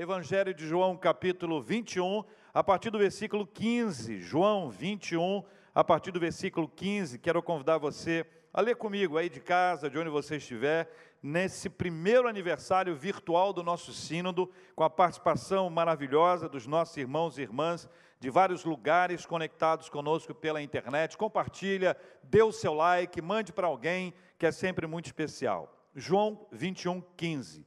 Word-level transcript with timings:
Evangelho 0.00 0.54
de 0.54 0.66
João, 0.66 0.96
capítulo 0.96 1.60
21, 1.60 2.24
a 2.54 2.64
partir 2.64 2.88
do 2.88 2.98
versículo 2.98 3.46
15. 3.46 4.18
João 4.18 4.70
21, 4.70 5.44
a 5.74 5.84
partir 5.84 6.10
do 6.10 6.18
versículo 6.18 6.66
15. 6.66 7.18
Quero 7.18 7.42
convidar 7.42 7.76
você 7.76 8.24
a 8.50 8.62
ler 8.62 8.76
comigo 8.76 9.18
aí 9.18 9.28
de 9.28 9.40
casa, 9.40 9.90
de 9.90 9.98
onde 9.98 10.08
você 10.08 10.36
estiver, 10.36 10.90
nesse 11.22 11.68
primeiro 11.68 12.26
aniversário 12.26 12.96
virtual 12.96 13.52
do 13.52 13.62
nosso 13.62 13.92
Sínodo, 13.92 14.50
com 14.74 14.82
a 14.82 14.88
participação 14.88 15.68
maravilhosa 15.68 16.48
dos 16.48 16.66
nossos 16.66 16.96
irmãos 16.96 17.36
e 17.36 17.42
irmãs 17.42 17.86
de 18.18 18.30
vários 18.30 18.64
lugares 18.64 19.26
conectados 19.26 19.90
conosco 19.90 20.34
pela 20.34 20.62
internet. 20.62 21.18
Compartilha, 21.18 21.94
dê 22.22 22.42
o 22.42 22.52
seu 22.52 22.72
like, 22.72 23.20
mande 23.20 23.52
para 23.52 23.66
alguém, 23.66 24.14
que 24.38 24.46
é 24.46 24.50
sempre 24.50 24.86
muito 24.86 25.04
especial. 25.04 25.70
João 25.94 26.46
21, 26.50 27.02
15. 27.18 27.66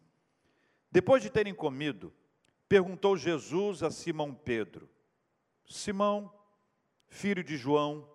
Depois 0.92 1.22
de 1.22 1.30
terem 1.30 1.54
comido, 1.54 2.12
perguntou 2.74 3.16
Jesus 3.16 3.84
a 3.84 3.92
Simão 3.92 4.34
Pedro: 4.34 4.90
Simão, 5.64 6.34
filho 7.06 7.44
de 7.44 7.56
João, 7.56 8.10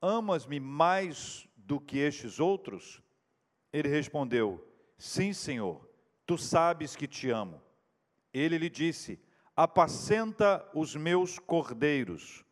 amas-me 0.00 0.58
mais 0.58 1.46
do 1.54 1.78
que 1.78 1.98
estes 1.98 2.40
outros? 2.40 3.02
Ele 3.70 3.90
respondeu: 3.90 4.66
Sim, 4.96 5.34
Senhor, 5.34 5.86
tu 6.24 6.38
sabes 6.38 6.96
que 6.96 7.06
te 7.06 7.28
amo. 7.28 7.60
Ele 8.32 8.56
lhe 8.56 8.70
disse: 8.70 9.20
apacenta 9.54 10.66
os 10.74 10.96
meus 10.96 11.38
cordeiros. 11.38 12.42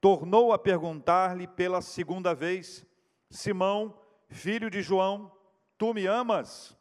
Tornou 0.00 0.52
a 0.52 0.58
perguntar-lhe 0.60 1.48
pela 1.48 1.82
segunda 1.82 2.36
vez: 2.36 2.86
Simão, 3.28 3.98
filho 4.28 4.70
de 4.70 4.80
João, 4.80 5.36
tu 5.76 5.92
me 5.92 6.06
amas? 6.06 6.78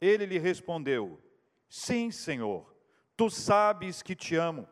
Ele 0.00 0.26
lhe 0.26 0.36
respondeu: 0.36 1.22
Sim, 1.68 2.10
Senhor, 2.10 2.75
tu 3.16 3.30
sabes 3.30 4.02
que 4.02 4.14
te 4.14 4.36
amo. 4.36 4.68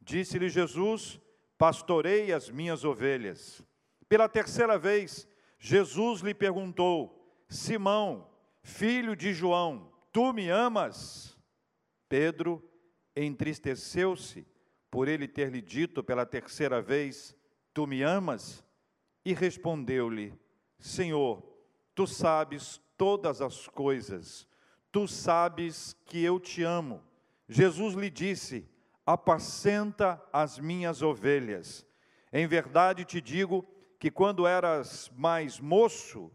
Disse-lhe 0.00 0.48
Jesus: 0.48 1.20
Pastorei 1.56 2.32
as 2.32 2.50
minhas 2.50 2.84
ovelhas. 2.84 3.62
Pela 4.08 4.28
terceira 4.28 4.78
vez, 4.78 5.28
Jesus 5.58 6.20
lhe 6.20 6.34
perguntou: 6.34 7.44
Simão, 7.48 8.28
filho 8.62 9.14
de 9.14 9.32
João, 9.32 9.92
tu 10.12 10.32
me 10.32 10.50
amas? 10.50 11.36
Pedro 12.08 12.62
entristeceu-se 13.14 14.46
por 14.90 15.08
ele 15.08 15.28
ter 15.28 15.50
lhe 15.50 15.60
dito 15.60 16.02
pela 16.02 16.24
terceira 16.24 16.80
vez: 16.80 17.36
Tu 17.74 17.86
me 17.86 18.02
amas? 18.02 18.64
E 19.24 19.34
respondeu-lhe: 19.34 20.32
Senhor, 20.78 21.42
tu 21.94 22.06
sabes 22.06 22.80
todas 22.96 23.42
as 23.42 23.66
coisas, 23.68 24.48
tu 24.90 25.06
sabes 25.06 25.94
que 26.06 26.22
eu 26.24 26.40
te 26.40 26.62
amo. 26.62 27.07
Jesus 27.48 27.94
lhe 27.94 28.10
disse: 28.10 28.68
Apacenta 29.06 30.22
as 30.32 30.58
minhas 30.58 31.00
ovelhas. 31.00 31.86
Em 32.32 32.46
verdade 32.46 33.04
te 33.04 33.20
digo 33.20 33.66
que 33.98 34.10
quando 34.10 34.46
eras 34.46 35.10
mais 35.16 35.58
moço, 35.58 36.30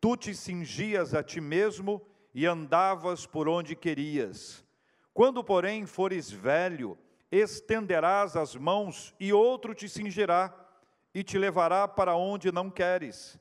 tu 0.00 0.16
te 0.16 0.34
cingias 0.34 1.14
a 1.14 1.22
ti 1.22 1.40
mesmo 1.40 2.02
e 2.34 2.44
andavas 2.44 3.26
por 3.26 3.48
onde 3.48 3.76
querias. 3.76 4.64
Quando, 5.14 5.42
porém, 5.42 5.86
fores 5.86 6.30
velho, 6.30 6.98
estenderás 7.30 8.36
as 8.36 8.54
mãos 8.54 9.14
e 9.18 9.32
outro 9.32 9.74
te 9.74 9.88
cingirá 9.88 10.54
e 11.14 11.22
te 11.22 11.38
levará 11.38 11.88
para 11.88 12.14
onde 12.14 12.52
não 12.52 12.70
queres. 12.70 13.38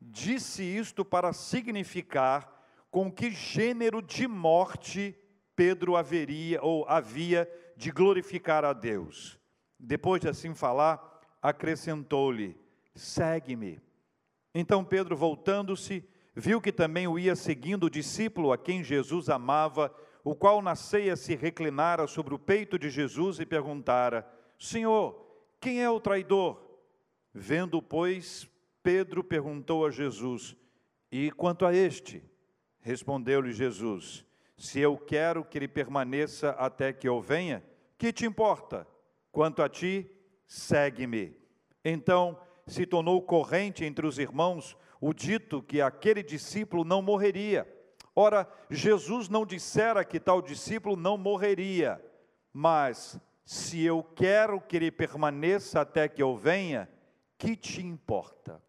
Disse 0.00 0.64
isto 0.64 1.04
para 1.04 1.32
significar 1.32 2.50
com 2.90 3.10
que 3.10 3.30
gênero 3.30 4.02
de 4.02 4.26
morte 4.26 5.16
Pedro 5.54 5.96
haveria 5.96 6.62
ou 6.62 6.86
havia 6.88 7.50
de 7.76 7.90
glorificar 7.90 8.64
a 8.64 8.72
Deus. 8.72 9.38
Depois 9.78 10.20
de 10.20 10.28
assim 10.28 10.54
falar, 10.54 11.20
acrescentou-lhe: 11.40 12.56
Segue-me. 12.94 13.80
Então 14.54 14.84
Pedro, 14.84 15.16
voltando-se, 15.16 16.04
viu 16.34 16.60
que 16.60 16.72
também 16.72 17.06
o 17.06 17.18
ia 17.18 17.34
seguindo 17.34 17.84
o 17.84 17.90
discípulo 17.90 18.52
a 18.52 18.58
quem 18.58 18.82
Jesus 18.82 19.28
amava 19.28 19.94
o 20.24 20.34
qual 20.34 20.62
na 20.62 20.74
ceia 20.76 21.16
se 21.16 21.34
reclinara 21.34 22.06
sobre 22.06 22.34
o 22.34 22.38
peito 22.38 22.78
de 22.78 22.88
Jesus 22.88 23.40
e 23.40 23.46
perguntara: 23.46 24.26
Senhor, 24.58 25.20
quem 25.60 25.82
é 25.82 25.90
o 25.90 26.00
traidor? 26.00 26.60
Vendo, 27.34 27.80
pois, 27.82 28.48
Pedro 28.82 29.24
perguntou 29.24 29.86
a 29.86 29.90
Jesus: 29.90 30.56
E 31.10 31.30
quanto 31.32 31.66
a 31.66 31.74
este? 31.74 32.22
Respondeu-lhe 32.80 33.52
Jesus: 33.52 34.24
Se 34.56 34.80
eu 34.80 34.96
quero 34.96 35.44
que 35.44 35.58
ele 35.58 35.68
permaneça 35.68 36.50
até 36.50 36.92
que 36.92 37.08
eu 37.08 37.20
venha, 37.20 37.62
que 37.98 38.12
te 38.12 38.26
importa? 38.26 38.86
Quanto 39.30 39.62
a 39.62 39.68
ti, 39.68 40.10
segue-me. 40.46 41.36
Então 41.84 42.38
se 42.66 42.86
tornou 42.86 43.20
corrente 43.22 43.84
entre 43.84 44.06
os 44.06 44.18
irmãos 44.18 44.76
o 45.00 45.12
dito 45.12 45.62
que 45.62 45.80
aquele 45.80 46.22
discípulo 46.22 46.84
não 46.84 47.02
morreria. 47.02 47.66
Ora, 48.14 48.48
Jesus 48.70 49.28
não 49.28 49.44
dissera 49.44 50.04
que 50.04 50.20
tal 50.20 50.40
discípulo 50.40 50.96
não 50.96 51.16
morreria, 51.16 52.00
mas 52.52 53.18
se 53.44 53.82
eu 53.82 54.02
quero 54.02 54.60
que 54.60 54.76
ele 54.76 54.92
permaneça 54.92 55.80
até 55.80 56.08
que 56.08 56.22
eu 56.22 56.36
venha, 56.36 56.88
que 57.36 57.56
te 57.56 57.84
importa? 57.84 58.62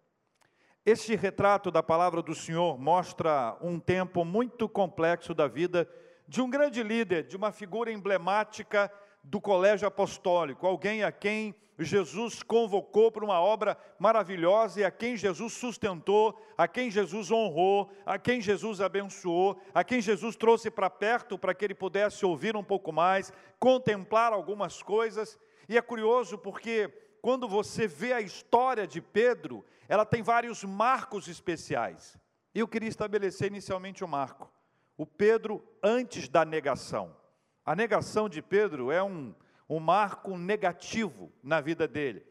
Este 0.86 1.16
retrato 1.16 1.72
da 1.72 1.82
palavra 1.82 2.22
do 2.22 2.36
Senhor 2.36 2.78
mostra 2.78 3.58
um 3.62 3.80
tempo 3.80 4.26
muito 4.26 4.68
complexo 4.68 5.34
da 5.34 5.48
vida 5.48 5.90
de 6.28 6.42
um 6.42 6.50
grande 6.50 6.84
líder, 6.84 7.24
de 7.24 7.38
uma 7.38 7.54
figura 7.54 7.90
emblemática 7.90 8.92
do 9.24 9.40
colégio 9.40 9.88
apostólico, 9.88 10.68
alguém 10.68 11.02
a 11.02 11.10
quem 11.10 11.56
Jesus 11.80 12.44
convocou 12.44 13.10
para 13.10 13.24
uma 13.24 13.40
obra 13.40 13.78
maravilhosa 13.98 14.82
e 14.82 14.84
a 14.84 14.92
quem 14.92 15.16
Jesus 15.16 15.54
sustentou, 15.54 16.38
a 16.58 16.68
quem 16.68 16.92
Jesus 16.92 17.32
honrou, 17.32 17.90
a 18.06 18.20
quem 18.20 18.42
Jesus 18.42 18.82
abençoou, 18.82 19.58
a 19.74 19.86
quem 19.86 20.02
Jesus 20.02 20.36
trouxe 20.36 20.70
para 20.70 20.90
perto 20.90 21.38
para 21.38 21.54
que 21.54 21.64
ele 21.64 21.74
pudesse 21.74 22.26
ouvir 22.26 22.58
um 22.58 22.64
pouco 22.64 22.92
mais, 22.92 23.32
contemplar 23.58 24.34
algumas 24.34 24.84
coisas. 24.84 25.40
E 25.70 25.78
é 25.78 25.82
curioso 25.82 26.38
porque 26.38 26.92
quando 27.24 27.48
você 27.48 27.88
vê 27.88 28.14
a 28.14 28.22
história 28.22 28.86
de 28.86 29.02
Pedro, 29.02 29.66
ela 29.88 30.06
tem 30.06 30.22
vários 30.22 30.64
marcos 30.64 31.28
especiais. 31.28 32.16
Eu 32.54 32.68
queria 32.68 32.90
estabelecer 32.90 33.48
inicialmente 33.48 34.04
o 34.04 34.08
um 34.08 34.12
marco. 34.12 34.54
O 34.96 35.08
Pedro 35.08 35.68
antes 35.82 36.30
da 36.30 36.46
negação. 36.46 37.18
A 37.66 37.76
negação 37.76 38.30
de 38.30 38.44
Pedro 38.44 38.92
é 38.92 39.02
um 39.02 39.34
um 39.70 39.80
marco 39.80 40.38
negativo 40.38 41.32
na 41.42 41.62
vida 41.62 41.88
dele. 41.88 42.26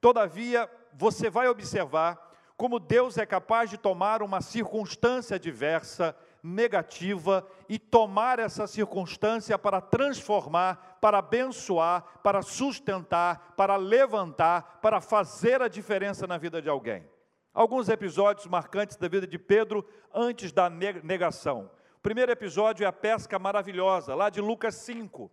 Todavia, 0.00 0.70
você 0.92 1.30
vai 1.30 1.48
observar 1.48 2.30
como 2.56 2.78
Deus 2.78 3.18
é 3.18 3.26
capaz 3.26 3.70
de 3.70 3.78
tomar 3.78 4.22
uma 4.22 4.40
circunstância 4.40 5.36
adversa, 5.36 6.14
negativa, 6.42 7.46
e 7.68 7.78
tomar 7.78 8.38
essa 8.38 8.66
circunstância 8.66 9.58
para 9.58 9.80
transformar, 9.80 10.91
para 11.02 11.18
abençoar, 11.18 12.20
para 12.22 12.42
sustentar, 12.42 13.54
para 13.56 13.74
levantar, 13.74 14.78
para 14.80 15.00
fazer 15.00 15.60
a 15.60 15.66
diferença 15.66 16.28
na 16.28 16.38
vida 16.38 16.62
de 16.62 16.68
alguém. 16.68 17.04
Alguns 17.52 17.88
episódios 17.88 18.46
marcantes 18.46 18.96
da 18.96 19.08
vida 19.08 19.26
de 19.26 19.36
Pedro 19.36 19.84
antes 20.14 20.52
da 20.52 20.70
negação. 20.70 21.68
O 21.96 22.00
primeiro 22.00 22.30
episódio 22.30 22.84
é 22.84 22.86
a 22.86 22.92
pesca 22.92 23.36
maravilhosa, 23.36 24.14
lá 24.14 24.30
de 24.30 24.40
Lucas 24.40 24.76
5. 24.76 25.28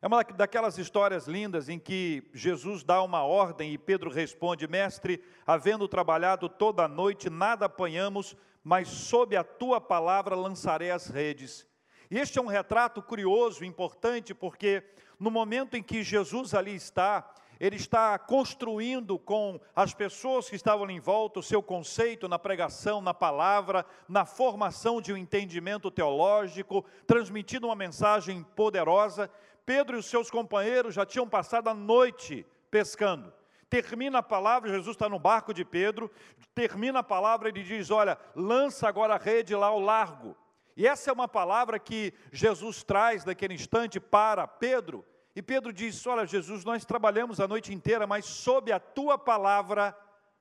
É 0.00 0.06
uma 0.06 0.24
daquelas 0.24 0.78
histórias 0.78 1.26
lindas 1.28 1.68
em 1.68 1.78
que 1.78 2.30
Jesus 2.32 2.82
dá 2.82 3.02
uma 3.02 3.22
ordem 3.22 3.74
e 3.74 3.76
Pedro 3.76 4.10
responde: 4.10 4.66
Mestre, 4.66 5.22
havendo 5.46 5.86
trabalhado 5.86 6.48
toda 6.48 6.84
a 6.84 6.88
noite, 6.88 7.28
nada 7.28 7.66
apanhamos, 7.66 8.34
mas 8.64 8.88
sob 8.88 9.36
a 9.36 9.44
tua 9.44 9.78
palavra 9.78 10.34
lançarei 10.34 10.90
as 10.90 11.08
redes. 11.08 11.70
Este 12.14 12.38
é 12.38 12.42
um 12.42 12.46
retrato 12.46 13.00
curioso, 13.00 13.64
importante, 13.64 14.34
porque 14.34 14.82
no 15.18 15.30
momento 15.30 15.78
em 15.78 15.82
que 15.82 16.02
Jesus 16.02 16.52
ali 16.52 16.74
está, 16.74 17.32
ele 17.58 17.76
está 17.76 18.18
construindo 18.18 19.18
com 19.18 19.58
as 19.74 19.94
pessoas 19.94 20.46
que 20.46 20.54
estavam 20.54 20.90
em 20.90 21.00
volta 21.00 21.40
o 21.40 21.42
seu 21.42 21.62
conceito 21.62 22.28
na 22.28 22.38
pregação, 22.38 23.00
na 23.00 23.14
palavra, 23.14 23.86
na 24.06 24.26
formação 24.26 25.00
de 25.00 25.10
um 25.10 25.16
entendimento 25.16 25.90
teológico, 25.90 26.84
transmitindo 27.06 27.66
uma 27.66 27.74
mensagem 27.74 28.42
poderosa. 28.42 29.30
Pedro 29.64 29.96
e 29.96 30.00
os 30.00 30.04
seus 30.04 30.30
companheiros 30.30 30.94
já 30.94 31.06
tinham 31.06 31.26
passado 31.26 31.68
a 31.68 31.74
noite 31.74 32.44
pescando. 32.70 33.32
Termina 33.70 34.18
a 34.18 34.22
palavra, 34.22 34.68
Jesus 34.68 34.96
está 34.96 35.08
no 35.08 35.18
barco 35.18 35.54
de 35.54 35.64
Pedro, 35.64 36.10
termina 36.54 36.98
a 36.98 37.02
palavra 37.02 37.48
ele 37.48 37.62
diz: 37.62 37.90
Olha, 37.90 38.18
lança 38.36 38.86
agora 38.86 39.14
a 39.14 39.18
rede 39.18 39.56
lá 39.56 39.68
ao 39.68 39.80
largo. 39.80 40.36
E 40.76 40.86
essa 40.86 41.10
é 41.10 41.12
uma 41.12 41.28
palavra 41.28 41.78
que 41.78 42.12
Jesus 42.30 42.82
traz 42.82 43.24
naquele 43.24 43.54
instante 43.54 44.00
para 44.00 44.46
Pedro. 44.46 45.04
E 45.34 45.42
Pedro 45.42 45.72
diz: 45.72 46.06
Olha, 46.06 46.26
Jesus, 46.26 46.64
nós 46.64 46.84
trabalhamos 46.84 47.40
a 47.40 47.48
noite 47.48 47.72
inteira, 47.72 48.06
mas 48.06 48.24
sob 48.24 48.70
a 48.72 48.80
tua 48.80 49.18
palavra 49.18 49.96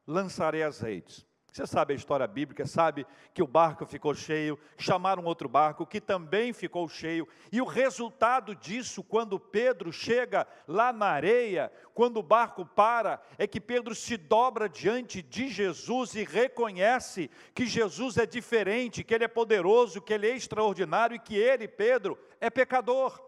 lançarei 0.05 0.63
as 0.63 0.79
redes. 0.79 1.25
Você 1.51 1.67
sabe 1.67 1.91
a 1.91 1.95
história 1.97 2.25
bíblica, 2.25 2.65
sabe 2.65 3.05
que 3.33 3.43
o 3.43 3.47
barco 3.47 3.85
ficou 3.85 4.15
cheio, 4.15 4.57
chamaram 4.77 5.25
outro 5.25 5.49
barco 5.49 5.85
que 5.85 5.99
também 5.99 6.53
ficou 6.53 6.87
cheio, 6.87 7.27
e 7.51 7.59
o 7.59 7.65
resultado 7.65 8.55
disso, 8.55 9.03
quando 9.03 9.37
Pedro 9.37 9.91
chega 9.91 10.47
lá 10.65 10.93
na 10.93 11.07
areia, 11.07 11.69
quando 11.93 12.17
o 12.17 12.23
barco 12.23 12.65
para, 12.65 13.21
é 13.37 13.45
que 13.45 13.59
Pedro 13.59 13.93
se 13.93 14.15
dobra 14.15 14.69
diante 14.69 15.21
de 15.21 15.49
Jesus 15.49 16.15
e 16.15 16.23
reconhece 16.23 17.29
que 17.53 17.65
Jesus 17.65 18.15
é 18.17 18.25
diferente, 18.25 19.03
que 19.03 19.13
ele 19.13 19.25
é 19.25 19.27
poderoso, 19.27 20.01
que 20.01 20.13
ele 20.13 20.29
é 20.29 20.35
extraordinário 20.37 21.17
e 21.17 21.19
que 21.19 21.35
ele, 21.35 21.67
Pedro, 21.67 22.17
é 22.39 22.49
pecador. 22.49 23.21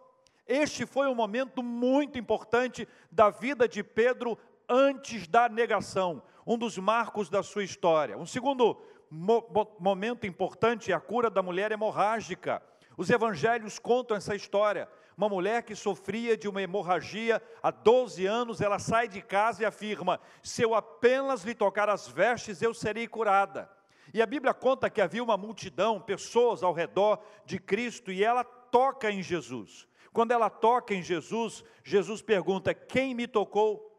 Este 0.47 0.85
foi 0.85 1.07
um 1.07 1.15
momento 1.15 1.61
muito 1.61 2.17
importante 2.17 2.87
da 3.11 3.29
vida 3.29 3.67
de 3.67 3.83
Pedro 3.83 4.37
antes 4.69 5.27
da 5.27 5.49
negação 5.49 6.23
um 6.45 6.57
dos 6.57 6.77
marcos 6.77 7.29
da 7.29 7.41
sua 7.41 7.63
história. 7.63 8.17
Um 8.17 8.25
segundo 8.25 8.81
mo 9.09 9.43
momento 9.79 10.25
importante 10.25 10.91
é 10.91 10.95
a 10.95 10.99
cura 10.99 11.29
da 11.29 11.41
mulher 11.41 11.71
hemorrágica. 11.71 12.61
Os 12.97 13.09
evangelhos 13.09 13.79
contam 13.79 14.17
essa 14.17 14.35
história. 14.35 14.87
Uma 15.15 15.29
mulher 15.29 15.63
que 15.63 15.75
sofria 15.75 16.35
de 16.35 16.47
uma 16.47 16.61
hemorragia 16.61 17.41
há 17.61 17.69
12 17.69 18.25
anos, 18.25 18.61
ela 18.61 18.79
sai 18.79 19.07
de 19.07 19.21
casa 19.21 19.61
e 19.61 19.65
afirma: 19.65 20.19
Se 20.41 20.63
eu 20.63 20.73
apenas 20.73 21.43
lhe 21.43 21.53
tocar 21.53 21.89
as 21.89 22.07
vestes, 22.07 22.61
eu 22.61 22.73
serei 22.73 23.07
curada. 23.07 23.69
E 24.13 24.21
a 24.21 24.25
Bíblia 24.25 24.53
conta 24.53 24.89
que 24.89 25.01
havia 25.01 25.23
uma 25.23 25.37
multidão, 25.37 25.99
pessoas 25.99 26.61
ao 26.63 26.73
redor 26.73 27.19
de 27.45 27.59
Cristo, 27.59 28.11
e 28.11 28.23
ela 28.23 28.43
toca 28.43 29.11
em 29.11 29.21
Jesus. 29.21 29.87
Quando 30.11 30.31
ela 30.31 30.49
toca 30.49 30.93
em 30.93 31.01
Jesus, 31.01 31.63
Jesus 31.83 32.21
pergunta: 32.21 32.73
Quem 32.73 33.13
me 33.13 33.27
tocou? 33.27 33.92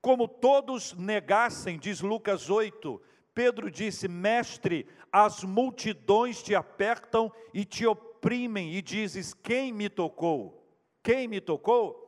Como 0.00 0.28
todos 0.28 0.92
negassem, 0.94 1.78
diz 1.78 2.00
Lucas 2.00 2.48
8, 2.48 3.00
Pedro 3.34 3.70
disse: 3.70 4.08
Mestre, 4.08 4.86
as 5.12 5.42
multidões 5.42 6.42
te 6.42 6.54
apertam 6.54 7.32
e 7.52 7.64
te 7.64 7.86
oprimem, 7.86 8.74
e 8.74 8.82
dizes: 8.82 9.34
Quem 9.34 9.72
me 9.72 9.88
tocou? 9.88 10.64
Quem 11.02 11.26
me 11.26 11.40
tocou? 11.40 12.06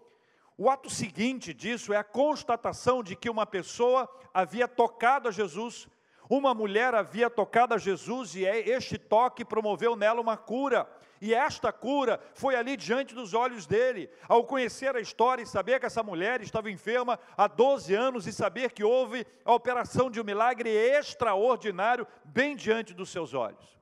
O 0.56 0.68
ato 0.68 0.90
seguinte 0.90 1.54
disso 1.54 1.92
é 1.92 1.96
a 1.96 2.04
constatação 2.04 3.02
de 3.02 3.16
que 3.16 3.30
uma 3.30 3.46
pessoa 3.46 4.08
havia 4.32 4.68
tocado 4.68 5.26
a 5.28 5.30
Jesus, 5.30 5.88
uma 6.28 6.54
mulher 6.54 6.94
havia 6.94 7.28
tocado 7.28 7.74
a 7.74 7.78
Jesus 7.78 8.36
e 8.36 8.44
é 8.44 8.68
este 8.68 8.98
toque 8.98 9.44
promoveu 9.44 9.96
nela 9.96 10.20
uma 10.20 10.36
cura. 10.36 10.86
E 11.20 11.34
esta 11.34 11.70
cura 11.70 12.18
foi 12.32 12.54
ali 12.54 12.76
diante 12.76 13.14
dos 13.14 13.34
olhos 13.34 13.66
dele. 13.66 14.08
Ao 14.26 14.42
conhecer 14.42 14.96
a 14.96 15.00
história 15.00 15.42
e 15.42 15.46
saber 15.46 15.78
que 15.78 15.86
essa 15.86 16.02
mulher 16.02 16.40
estava 16.40 16.70
enferma 16.70 17.18
há 17.36 17.46
12 17.46 17.94
anos 17.94 18.26
e 18.26 18.32
saber 18.32 18.72
que 18.72 18.82
houve 18.82 19.26
a 19.44 19.52
operação 19.52 20.10
de 20.10 20.18
um 20.20 20.24
milagre 20.24 20.70
extraordinário 20.70 22.06
bem 22.24 22.56
diante 22.56 22.94
dos 22.94 23.10
seus 23.10 23.34
olhos. 23.34 23.78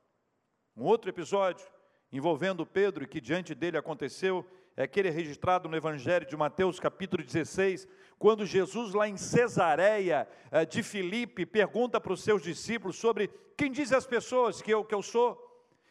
Um 0.77 0.83
outro 0.85 1.09
episódio 1.09 1.65
envolvendo 2.13 2.67
Pedro 2.67 3.05
e 3.05 3.07
que 3.07 3.21
diante 3.21 3.55
dele 3.55 3.77
aconteceu 3.77 4.45
é 4.77 4.85
aquele 4.85 5.11
registrado 5.11 5.69
no 5.69 5.77
Evangelho 5.77 6.25
de 6.25 6.37
Mateus, 6.37 6.79
capítulo 6.79 7.23
16, 7.23 7.87
quando 8.17 8.47
Jesus, 8.47 8.95
lá 8.95 9.09
em 9.09 9.17
Cesareia 9.17 10.29
eh, 10.53 10.65
de 10.65 10.85
Filipe, 10.85 11.45
pergunta 11.45 12.01
para 12.01 12.13
os 12.13 12.23
seus 12.23 12.43
discípulos 12.43 12.97
sobre 12.97 13.29
quem 13.57 13.73
diz 13.73 13.93
as 13.93 14.07
pessoas 14.07 14.63
que 14.63 14.73
eu, 14.73 14.85
que 14.85 14.95
eu 14.95 15.03
sou. 15.03 15.48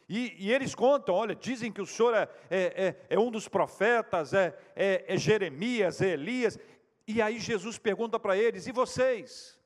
E, 0.08 0.34
e, 0.38 0.52
eles 0.52 0.74
contam, 0.74 1.14
olha, 1.14 1.34
dizem 1.34 1.70
que 1.70 1.82
o 1.82 1.86
senhor 1.86 2.14
é, 2.14 2.28
é, 2.48 2.58
é, 2.58 2.96
é 3.10 3.18
um 3.18 3.30
dos 3.30 3.46
profetas, 3.46 4.32
é, 4.32 4.58
é, 4.74 5.04
é 5.06 5.16
Jeremias, 5.18 6.00
é 6.00 6.10
Elias. 6.10 6.58
E 7.06 7.20
aí 7.20 7.38
Jesus 7.38 7.78
pergunta 7.78 8.18
para 8.18 8.36
eles: 8.36 8.66
e 8.66 8.72
vocês? 8.72 9.58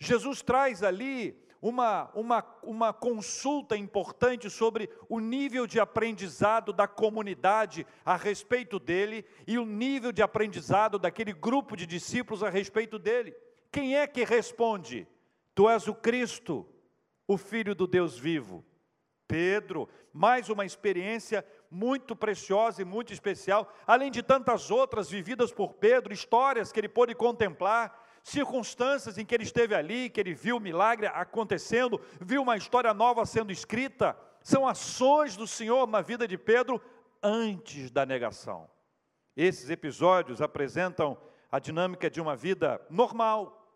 Jesus 0.00 0.40
traz 0.40 0.82
ali 0.82 1.38
uma, 1.60 2.10
uma, 2.14 2.44
uma 2.62 2.92
consulta 2.92 3.76
importante 3.76 4.48
sobre 4.48 4.88
o 5.08 5.20
nível 5.20 5.66
de 5.66 5.80
aprendizado 5.80 6.72
da 6.72 6.86
comunidade 6.86 7.86
a 8.04 8.16
respeito 8.16 8.78
dele 8.78 9.24
e 9.46 9.58
o 9.58 9.66
nível 9.66 10.12
de 10.12 10.22
aprendizado 10.22 10.98
daquele 10.98 11.32
grupo 11.32 11.76
de 11.76 11.86
discípulos 11.86 12.42
a 12.42 12.48
respeito 12.48 12.98
dele. 12.98 13.34
Quem 13.70 13.96
é 13.96 14.06
que 14.06 14.24
responde? 14.24 15.06
Tu 15.54 15.68
és 15.68 15.88
o 15.88 15.94
Cristo, 15.94 16.66
o 17.26 17.36
Filho 17.36 17.74
do 17.74 17.86
Deus 17.86 18.18
vivo. 18.18 18.64
Pedro, 19.28 19.88
mais 20.12 20.48
uma 20.48 20.64
experiência 20.64 21.44
muito 21.70 22.14
preciosa 22.14 22.82
e 22.82 22.84
muito 22.84 23.12
especial, 23.12 23.72
além 23.86 24.10
de 24.10 24.22
tantas 24.22 24.70
outras 24.70 25.10
vividas 25.10 25.52
por 25.52 25.74
Pedro, 25.74 26.12
histórias 26.12 26.70
que 26.70 26.80
ele 26.80 26.88
pôde 26.88 27.14
contemplar, 27.14 28.04
circunstâncias 28.22 29.18
em 29.18 29.24
que 29.24 29.34
ele 29.34 29.44
esteve 29.44 29.74
ali, 29.74 30.10
que 30.10 30.20
ele 30.20 30.34
viu 30.34 30.56
o 30.56 30.60
milagre 30.60 31.06
acontecendo, 31.06 32.00
viu 32.20 32.42
uma 32.42 32.56
história 32.56 32.92
nova 32.94 33.24
sendo 33.24 33.52
escrita, 33.52 34.16
são 34.42 34.66
ações 34.66 35.36
do 35.36 35.46
Senhor 35.46 35.86
na 35.86 36.00
vida 36.00 36.26
de 36.26 36.38
Pedro 36.38 36.80
antes 37.22 37.90
da 37.90 38.06
negação. 38.06 38.70
Esses 39.36 39.70
episódios 39.70 40.40
apresentam 40.40 41.18
a 41.50 41.58
dinâmica 41.58 42.08
de 42.08 42.20
uma 42.20 42.34
vida 42.34 42.80
normal, 42.88 43.66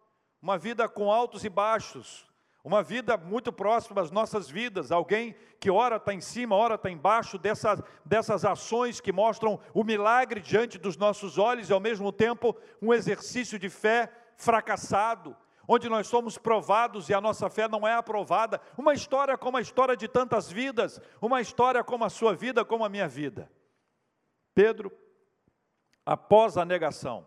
uma 0.40 0.56
vida 0.56 0.88
com 0.88 1.12
altos 1.12 1.44
e 1.44 1.48
baixos, 1.48 2.29
uma 2.62 2.82
vida 2.82 3.16
muito 3.16 3.52
próxima 3.52 4.02
às 4.02 4.10
nossas 4.10 4.50
vidas, 4.50 4.92
alguém 4.92 5.34
que 5.58 5.70
ora 5.70 5.96
está 5.96 6.12
em 6.12 6.20
cima, 6.20 6.54
ora 6.54 6.74
está 6.74 6.90
embaixo 6.90 7.38
dessas, 7.38 7.82
dessas 8.04 8.44
ações 8.44 9.00
que 9.00 9.12
mostram 9.12 9.58
o 9.72 9.82
milagre 9.82 10.40
diante 10.40 10.78
dos 10.78 10.96
nossos 10.96 11.38
olhos 11.38 11.70
e 11.70 11.72
ao 11.72 11.80
mesmo 11.80 12.12
tempo 12.12 12.54
um 12.80 12.92
exercício 12.92 13.58
de 13.58 13.70
fé 13.70 14.12
fracassado, 14.36 15.36
onde 15.66 15.88
nós 15.88 16.06
somos 16.06 16.36
provados 16.36 17.08
e 17.08 17.14
a 17.14 17.20
nossa 17.20 17.48
fé 17.48 17.66
não 17.66 17.86
é 17.86 17.94
aprovada. 17.94 18.60
Uma 18.76 18.92
história 18.92 19.38
como 19.38 19.56
a 19.56 19.60
história 19.60 19.96
de 19.96 20.06
tantas 20.06 20.50
vidas, 20.50 21.00
uma 21.20 21.40
história 21.40 21.82
como 21.82 22.04
a 22.04 22.10
sua 22.10 22.34
vida, 22.34 22.64
como 22.64 22.84
a 22.84 22.88
minha 22.88 23.08
vida. 23.08 23.50
Pedro, 24.54 24.92
após 26.04 26.58
a 26.58 26.64
negação, 26.64 27.26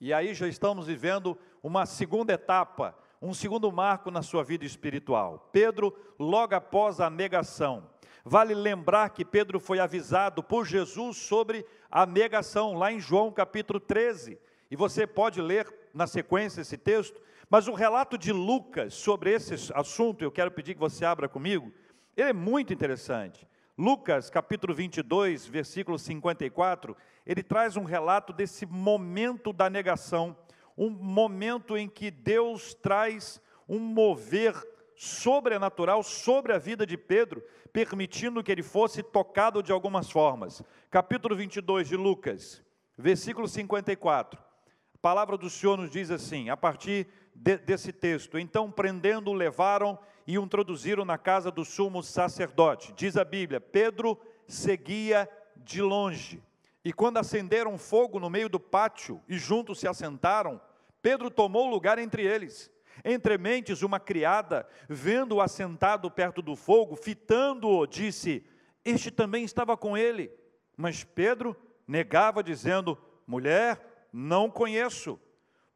e 0.00 0.12
aí 0.12 0.34
já 0.34 0.46
estamos 0.46 0.86
vivendo 0.86 1.36
uma 1.62 1.84
segunda 1.84 2.32
etapa 2.32 2.96
um 3.20 3.34
segundo 3.34 3.70
marco 3.72 4.10
na 4.10 4.22
sua 4.22 4.44
vida 4.44 4.64
espiritual. 4.64 5.48
Pedro, 5.52 5.94
logo 6.18 6.54
após 6.54 7.00
a 7.00 7.10
negação, 7.10 7.88
vale 8.24 8.54
lembrar 8.54 9.10
que 9.10 9.24
Pedro 9.24 9.58
foi 9.58 9.80
avisado 9.80 10.42
por 10.42 10.64
Jesus 10.64 11.16
sobre 11.16 11.66
a 11.90 12.06
negação, 12.06 12.74
lá 12.74 12.92
em 12.92 13.00
João 13.00 13.32
capítulo 13.32 13.80
13. 13.80 14.38
E 14.70 14.76
você 14.76 15.06
pode 15.06 15.40
ler 15.40 15.66
na 15.92 16.06
sequência 16.06 16.60
esse 16.60 16.76
texto, 16.76 17.20
mas 17.50 17.66
o 17.66 17.72
relato 17.72 18.18
de 18.18 18.32
Lucas 18.32 18.94
sobre 18.94 19.32
esse 19.32 19.72
assunto, 19.74 20.22
eu 20.22 20.30
quero 20.30 20.50
pedir 20.50 20.74
que 20.74 20.80
você 20.80 21.04
abra 21.04 21.28
comigo, 21.28 21.72
ele 22.16 22.30
é 22.30 22.32
muito 22.32 22.72
interessante. 22.72 23.46
Lucas 23.76 24.28
capítulo 24.28 24.74
22, 24.74 25.46
versículo 25.46 25.98
54, 25.98 26.96
ele 27.24 27.42
traz 27.42 27.76
um 27.76 27.84
relato 27.84 28.32
desse 28.32 28.66
momento 28.66 29.52
da 29.52 29.70
negação 29.70 30.36
um 30.78 30.88
momento 30.88 31.76
em 31.76 31.88
que 31.88 32.08
Deus 32.08 32.72
traz 32.72 33.40
um 33.68 33.80
mover 33.80 34.54
sobrenatural 34.94 36.02
sobre 36.04 36.52
a 36.52 36.58
vida 36.58 36.86
de 36.86 36.96
Pedro, 36.96 37.42
permitindo 37.72 38.42
que 38.42 38.50
ele 38.50 38.62
fosse 38.62 39.02
tocado 39.02 39.62
de 39.62 39.72
algumas 39.72 40.10
formas. 40.10 40.62
Capítulo 40.88 41.34
22 41.34 41.88
de 41.88 41.96
Lucas, 41.96 42.62
versículo 42.96 43.48
54. 43.48 44.40
A 44.40 44.98
palavra 45.00 45.36
do 45.36 45.50
Senhor 45.50 45.76
nos 45.76 45.90
diz 45.90 46.10
assim, 46.10 46.48
a 46.48 46.56
partir 46.56 47.08
de, 47.34 47.58
desse 47.58 47.92
texto: 47.92 48.38
Então, 48.38 48.70
prendendo-o, 48.70 49.34
levaram 49.34 49.98
e 50.26 50.38
o 50.38 50.44
introduziram 50.44 51.04
na 51.04 51.18
casa 51.18 51.50
do 51.50 51.64
sumo 51.64 52.02
sacerdote. 52.02 52.92
Diz 52.92 53.16
a 53.16 53.24
Bíblia: 53.24 53.60
Pedro 53.60 54.18
seguia 54.46 55.28
de 55.56 55.82
longe. 55.82 56.42
E 56.84 56.92
quando 56.92 57.18
acenderam 57.18 57.76
fogo 57.76 58.18
no 58.18 58.30
meio 58.30 58.48
do 58.48 58.58
pátio 58.58 59.20
e 59.28 59.36
juntos 59.38 59.78
se 59.78 59.86
assentaram, 59.86 60.60
Pedro 61.08 61.30
tomou 61.30 61.66
lugar 61.66 61.98
entre 61.98 62.22
eles. 62.22 62.70
Entre 63.02 63.38
mentes, 63.38 63.80
uma 63.80 63.98
criada, 63.98 64.68
vendo-o 64.86 65.40
assentado 65.40 66.10
perto 66.10 66.42
do 66.42 66.54
fogo, 66.54 66.96
fitando-o, 66.96 67.86
disse: 67.86 68.44
Este 68.84 69.10
também 69.10 69.42
estava 69.42 69.74
com 69.74 69.96
ele. 69.96 70.30
Mas 70.76 71.04
Pedro 71.04 71.56
negava, 71.86 72.42
dizendo: 72.42 72.98
Mulher, 73.26 74.06
não 74.12 74.50
conheço. 74.50 75.18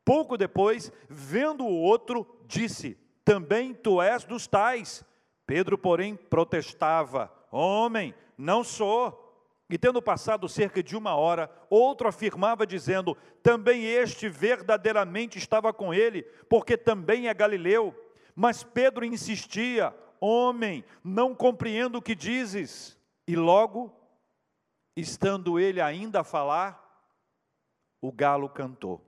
Pouco 0.05 0.37
depois, 0.37 0.93
vendo 1.09 1.65
o 1.65 1.81
outro, 1.81 2.27
disse: 2.47 2.99
Também 3.25 3.73
tu 3.73 4.03
és 4.03 4.25
dos 4.25 4.47
tais. 4.47 5.03
Pedro, 5.47 5.79
porém, 5.79 6.15
protestava: 6.15 7.33
Homem, 7.51 8.15
não 8.37 8.63
sou. 8.63 9.22
E 9.73 9.79
tendo 9.79 10.03
passado 10.03 10.51
cerca 10.51 10.83
de 10.83 10.95
uma 10.95 11.17
hora, 11.17 11.51
outro 11.71 12.07
afirmava, 12.07 12.67
dizendo: 12.67 13.17
Também 13.43 13.87
este 13.87 14.29
verdadeiramente 14.29 15.39
estava 15.39 15.73
com 15.73 15.95
ele, 15.95 16.25
porque 16.47 16.77
também 16.77 17.27
é 17.27 17.33
galileu. 17.33 17.95
Mas 18.37 18.63
Pedro 18.63 19.03
insistia: 19.03 19.97
Homem, 20.21 20.85
não 21.03 21.35
compreendo 21.35 21.97
o 21.97 22.03
que 22.03 22.15
dizes. 22.15 23.01
E 23.27 23.35
logo, 23.35 23.91
estando 24.95 25.59
ele 25.59 25.81
ainda 25.81 26.21
a 26.21 26.25
falar, 26.25 27.09
o 27.99 28.13
galo 28.13 28.51
cantou. 28.51 29.03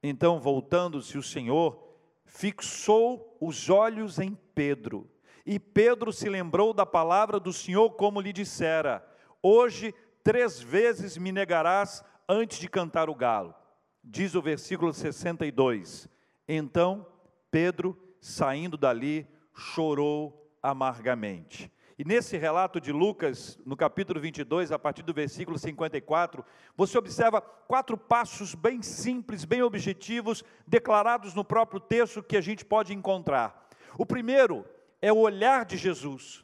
Então, 0.00 0.38
voltando-se 0.38 1.18
o 1.18 1.22
Senhor, 1.22 1.82
fixou 2.24 3.36
os 3.40 3.68
olhos 3.68 4.20
em 4.20 4.38
Pedro. 4.54 5.10
E 5.44 5.58
Pedro 5.58 6.12
se 6.12 6.28
lembrou 6.28 6.72
da 6.72 6.86
palavra 6.86 7.40
do 7.40 7.52
Senhor, 7.52 7.90
como 7.90 8.20
lhe 8.20 8.32
dissera: 8.32 9.04
Hoje 9.46 9.94
três 10.22 10.58
vezes 10.58 11.18
me 11.18 11.30
negarás 11.30 12.02
antes 12.26 12.58
de 12.58 12.66
cantar 12.66 13.10
o 13.10 13.14
galo. 13.14 13.54
Diz 14.02 14.34
o 14.34 14.40
versículo 14.40 14.90
62. 14.90 16.08
Então 16.48 17.06
Pedro, 17.50 17.94
saindo 18.22 18.78
dali, 18.78 19.28
chorou 19.54 20.50
amargamente. 20.62 21.70
E 21.98 22.06
nesse 22.06 22.38
relato 22.38 22.80
de 22.80 22.90
Lucas, 22.90 23.60
no 23.66 23.76
capítulo 23.76 24.18
22, 24.18 24.72
a 24.72 24.78
partir 24.78 25.02
do 25.02 25.12
versículo 25.12 25.58
54, 25.58 26.42
você 26.74 26.96
observa 26.96 27.42
quatro 27.42 27.98
passos 27.98 28.54
bem 28.54 28.80
simples, 28.80 29.44
bem 29.44 29.62
objetivos, 29.62 30.42
declarados 30.66 31.34
no 31.34 31.44
próprio 31.44 31.80
texto 31.80 32.22
que 32.22 32.38
a 32.38 32.40
gente 32.40 32.64
pode 32.64 32.94
encontrar. 32.94 33.68
O 33.98 34.06
primeiro 34.06 34.64
é 35.02 35.12
o 35.12 35.18
olhar 35.18 35.66
de 35.66 35.76
Jesus. 35.76 36.43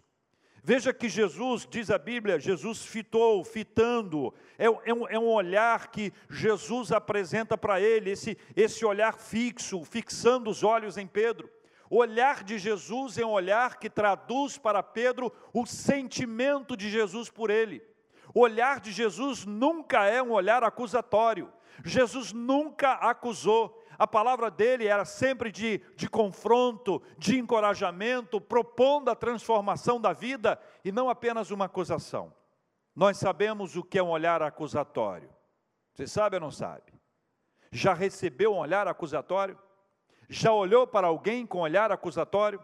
Veja 0.62 0.92
que 0.92 1.08
Jesus, 1.08 1.66
diz 1.68 1.90
a 1.90 1.96
Bíblia, 1.96 2.38
Jesus 2.38 2.84
fitou, 2.84 3.42
fitando, 3.42 4.32
é, 4.58 4.66
é, 4.66 4.94
um, 4.94 5.08
é 5.08 5.18
um, 5.18 5.28
olhar 5.28 5.88
que 5.88 6.12
Jesus 6.28 6.92
apresenta 6.92 7.56
para 7.56 7.80
ele, 7.80 8.10
esse, 8.10 8.36
esse 8.54 8.84
olhar 8.84 9.14
fixo, 9.14 9.82
fixando 9.84 10.50
os 10.50 10.62
olhos 10.62 10.98
em 10.98 11.06
Pedro. 11.06 11.50
O 11.88 11.96
olhar 11.96 12.44
de 12.44 12.58
Jesus 12.58 13.16
é 13.16 13.24
um 13.24 13.30
olhar 13.30 13.78
que 13.78 13.88
traduz 13.88 14.58
para 14.58 14.82
Pedro 14.82 15.32
o 15.52 15.64
sentimento 15.66 16.76
de 16.76 16.90
Jesus 16.90 17.30
por 17.30 17.50
ele. 17.50 17.82
O 18.34 18.40
olhar 18.40 18.80
de 18.80 18.92
Jesus 18.92 19.44
nunca 19.44 20.06
é 20.06 20.22
um 20.22 20.30
olhar 20.30 20.62
acusatório. 20.62 21.50
Jesus 21.84 22.32
nunca 22.32 22.92
acusou 22.92 23.79
a 24.00 24.06
palavra 24.06 24.50
dele 24.50 24.86
era 24.86 25.04
sempre 25.04 25.52
de, 25.52 25.76
de 25.94 26.08
confronto, 26.08 27.02
de 27.18 27.38
encorajamento, 27.38 28.40
propondo 28.40 29.10
a 29.10 29.14
transformação 29.14 30.00
da 30.00 30.14
vida 30.14 30.58
e 30.82 30.90
não 30.90 31.10
apenas 31.10 31.50
uma 31.50 31.66
acusação. 31.66 32.32
Nós 32.96 33.18
sabemos 33.18 33.76
o 33.76 33.84
que 33.84 33.98
é 33.98 34.02
um 34.02 34.08
olhar 34.08 34.40
acusatório. 34.40 35.28
Você 35.92 36.06
sabe 36.06 36.36
ou 36.36 36.40
não 36.40 36.50
sabe? 36.50 36.94
Já 37.70 37.92
recebeu 37.92 38.54
um 38.54 38.60
olhar 38.60 38.88
acusatório? 38.88 39.58
Já 40.30 40.50
olhou 40.50 40.86
para 40.86 41.08
alguém 41.08 41.44
com 41.44 41.58
olhar 41.58 41.92
acusatório? 41.92 42.58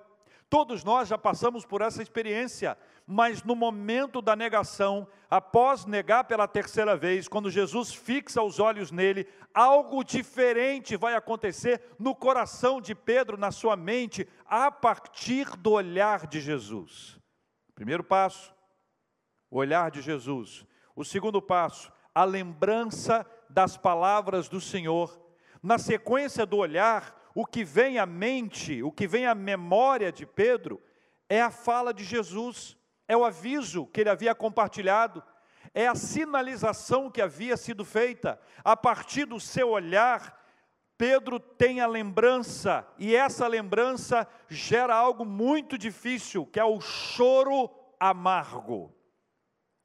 Todos 0.48 0.84
nós 0.84 1.08
já 1.08 1.18
passamos 1.18 1.64
por 1.66 1.82
essa 1.82 2.02
experiência, 2.02 2.78
mas 3.04 3.42
no 3.42 3.56
momento 3.56 4.22
da 4.22 4.36
negação, 4.36 5.08
após 5.28 5.84
negar 5.84 6.24
pela 6.24 6.46
terceira 6.46 6.96
vez, 6.96 7.26
quando 7.26 7.50
Jesus 7.50 7.92
fixa 7.92 8.42
os 8.42 8.60
olhos 8.60 8.92
nele, 8.92 9.26
algo 9.52 10.04
diferente 10.04 10.96
vai 10.96 11.14
acontecer 11.14 11.82
no 11.98 12.14
coração 12.14 12.80
de 12.80 12.94
Pedro, 12.94 13.36
na 13.36 13.50
sua 13.50 13.76
mente, 13.76 14.28
a 14.46 14.70
partir 14.70 15.56
do 15.56 15.72
olhar 15.72 16.28
de 16.28 16.40
Jesus. 16.40 17.18
Primeiro 17.74 18.04
passo, 18.04 18.54
o 19.50 19.58
olhar 19.58 19.90
de 19.90 20.00
Jesus. 20.00 20.64
O 20.94 21.04
segundo 21.04 21.42
passo, 21.42 21.92
a 22.14 22.24
lembrança 22.24 23.26
das 23.50 23.76
palavras 23.76 24.48
do 24.48 24.60
Senhor. 24.60 25.20
Na 25.62 25.76
sequência 25.76 26.46
do 26.46 26.56
olhar, 26.56 27.25
o 27.36 27.44
que 27.44 27.62
vem 27.62 27.98
à 27.98 28.06
mente, 28.06 28.82
o 28.82 28.90
que 28.90 29.06
vem 29.06 29.26
à 29.26 29.34
memória 29.34 30.10
de 30.10 30.24
Pedro, 30.24 30.82
é 31.28 31.42
a 31.42 31.50
fala 31.50 31.92
de 31.92 32.02
Jesus, 32.02 32.78
é 33.06 33.14
o 33.14 33.26
aviso 33.26 33.84
que 33.88 34.00
ele 34.00 34.08
havia 34.08 34.34
compartilhado, 34.34 35.22
é 35.74 35.86
a 35.86 35.94
sinalização 35.94 37.10
que 37.10 37.20
havia 37.20 37.54
sido 37.58 37.84
feita. 37.84 38.40
A 38.64 38.74
partir 38.74 39.26
do 39.26 39.38
seu 39.38 39.68
olhar, 39.68 40.42
Pedro 40.96 41.38
tem 41.38 41.82
a 41.82 41.86
lembrança, 41.86 42.88
e 42.96 43.14
essa 43.14 43.46
lembrança 43.46 44.26
gera 44.48 44.94
algo 44.94 45.26
muito 45.26 45.76
difícil, 45.76 46.46
que 46.46 46.58
é 46.58 46.64
o 46.64 46.80
choro 46.80 47.68
amargo. 48.00 48.96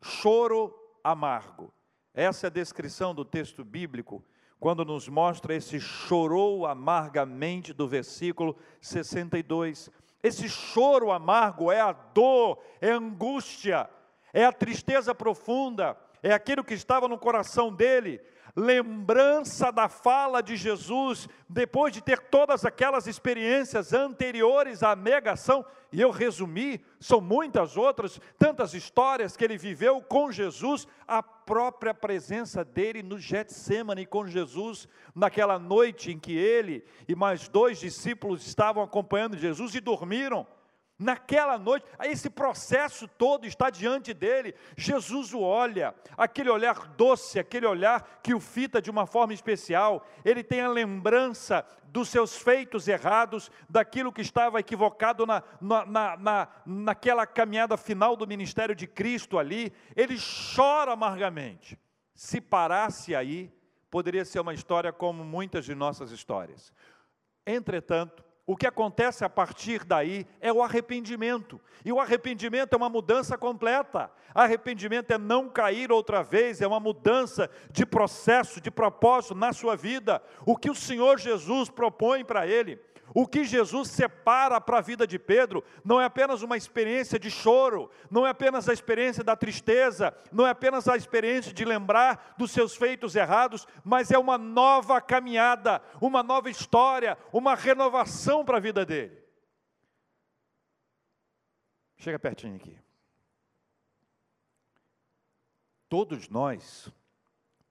Choro 0.02 0.74
amargo. 1.04 1.74
Essa 2.14 2.48
é 2.48 2.50
a 2.50 2.52
descrição 2.52 3.14
do 3.14 3.26
texto 3.26 3.66
bíblico 3.66 4.24
quando 4.62 4.86
nos 4.86 5.10
mostra 5.10 5.56
esse 5.56 5.80
chorou 5.80 6.68
amargamente 6.68 7.74
do 7.74 7.88
versículo 7.88 8.56
62. 8.80 9.90
Esse 10.22 10.48
choro 10.48 11.12
amargo 11.12 11.72
é 11.72 11.82
a 11.82 11.92
dor, 11.92 12.60
é 12.80 12.92
a 12.92 12.98
angústia, 12.98 13.90
é 14.32 14.46
a 14.46 14.52
tristeza 14.54 15.16
profunda, 15.16 15.98
é 16.22 16.32
aquilo 16.32 16.64
que 16.64 16.76
estava 16.76 17.08
no 17.08 17.18
coração 17.18 17.74
dele, 17.74 18.22
lembrança 18.56 19.72
da 19.72 19.88
fala 19.88 20.42
de 20.42 20.56
Jesus, 20.56 21.28
depois 21.48 21.94
de 21.94 22.02
ter 22.02 22.20
todas 22.20 22.66
aquelas 22.66 23.08
experiências 23.08 23.94
anteriores 23.94 24.84
à 24.84 24.96
negação, 24.96 25.66
e 25.92 26.00
eu 26.00 26.10
resumi, 26.10 26.82
são 27.00 27.20
muitas 27.20 27.76
outras, 27.76 28.20
tantas 28.40 28.74
histórias 28.74 29.36
que 29.36 29.44
ele 29.44 29.58
viveu 29.58 30.02
com 30.02 30.32
Jesus, 30.32 30.88
a 31.06 31.22
própria 31.22 31.94
presença 31.94 32.64
dele 32.64 33.04
no 33.04 33.20
Getsemane 33.20 34.06
com 34.06 34.26
Jesus, 34.26 34.88
naquela 35.14 35.60
noite 35.60 36.12
em 36.12 36.20
que 36.20 36.34
ele 36.38 36.86
e 37.08 37.16
mais 37.16 37.50
dois 37.50 37.80
discípulos 37.80 38.48
estavam 38.48 38.82
acompanhando 38.82 39.38
Jesus 39.38 39.76
e 39.76 39.82
dormiram. 39.82 40.48
Naquela 41.02 41.58
noite, 41.58 41.84
esse 42.04 42.30
processo 42.30 43.08
todo 43.08 43.48
está 43.48 43.72
diante 43.72 44.14
dele. 44.14 44.54
Jesus 44.78 45.34
o 45.34 45.40
olha, 45.40 45.96
aquele 46.16 46.48
olhar 46.48 46.90
doce, 46.90 47.40
aquele 47.40 47.66
olhar 47.66 48.20
que 48.22 48.36
o 48.36 48.40
fita 48.40 48.80
de 48.80 48.92
uma 48.92 49.08
forma 49.08 49.34
especial. 49.34 50.06
Ele 50.24 50.44
tem 50.44 50.62
a 50.62 50.70
lembrança 50.70 51.66
dos 51.86 52.08
seus 52.08 52.38
feitos 52.38 52.88
errados, 52.88 53.50
daquilo 53.68 54.14
que 54.14 54.22
estava 54.22 54.60
equivocado 54.60 55.26
na, 55.26 55.42
na, 55.60 55.86
na, 55.88 56.18
na, 56.18 56.48
naquela 56.68 57.26
caminhada 57.26 57.76
final 57.78 58.16
do 58.16 58.28
ministério 58.28 58.76
de 58.76 58.86
Cristo 58.86 59.40
ali. 59.40 59.74
Ele 59.96 60.16
chora 60.56 60.94
amargamente. 60.94 61.80
Se 62.14 62.40
parasse 62.40 63.16
aí, 63.16 63.52
poderia 63.90 64.24
ser 64.24 64.40
uma 64.40 64.54
história 64.54 64.94
como 64.94 65.24
muitas 65.24 65.66
de 65.66 65.74
nossas 65.74 66.12
histórias. 66.12 66.72
Entretanto, 67.44 68.24
o 68.46 68.58
que 68.58 68.66
acontece 68.66 69.24
a 69.24 69.30
partir 69.30 69.84
daí 69.84 70.26
é 70.40 70.52
o 70.52 70.62
arrependimento. 70.62 71.62
E 71.86 71.92
o 71.92 72.00
arrependimento 72.00 72.74
é 72.74 72.78
uma 72.78 72.90
mudança 72.90 73.38
completa. 73.38 74.12
Arrependimento 74.34 75.12
é 75.12 75.18
não 75.18 75.48
cair 75.50 75.92
outra 75.92 76.24
vez, 76.24 76.62
é 76.62 76.68
uma 76.68 76.80
mudança 76.80 77.50
de 77.72 77.86
processo, 77.86 78.60
de 78.60 78.72
propósito 78.72 79.36
na 79.36 79.54
sua 79.54 79.76
vida. 79.76 80.22
O 80.46 80.58
que 80.58 80.70
o 80.70 80.76
Senhor 80.76 81.20
Jesus 81.20 81.70
propõe 81.70 82.26
para 82.26 82.48
ele 82.48 82.80
o 83.14 83.28
que 83.28 83.44
Jesus 83.44 83.90
separa 83.90 84.60
para 84.62 84.78
a 84.78 84.82
vida 84.82 85.06
de 85.06 85.20
Pedro 85.20 85.64
não 85.84 86.00
é 86.00 86.06
apenas 86.06 86.42
uma 86.42 86.56
experiência 86.56 87.20
de 87.20 87.30
choro, 87.30 87.90
não 88.10 88.26
é 88.26 88.30
apenas 88.30 88.70
a 88.70 88.74
experiência 88.74 89.24
da 89.24 89.36
tristeza, 89.36 90.16
não 90.32 90.48
é 90.48 90.52
apenas 90.52 90.88
a 90.88 90.96
experiência 90.96 91.54
de 91.54 91.66
lembrar 91.66 92.36
dos 92.38 92.52
seus 92.52 92.76
feitos 92.76 93.16
errados, 93.16 93.68
mas 93.84 94.12
é 94.12 94.18
uma 94.18 94.38
nova 94.38 95.02
caminhada, 95.02 95.82
uma 96.00 96.24
nova 96.24 96.50
história, 96.50 97.18
uma 97.34 97.56
renovação 97.56 98.46
para 98.46 98.58
a 98.58 98.62
vida 98.62 98.86
dele. 98.86 99.22
Chega 101.98 102.18
pertinho 102.18 102.56
aqui. 102.56 102.78
Todos 105.88 106.30
nós 106.30 106.90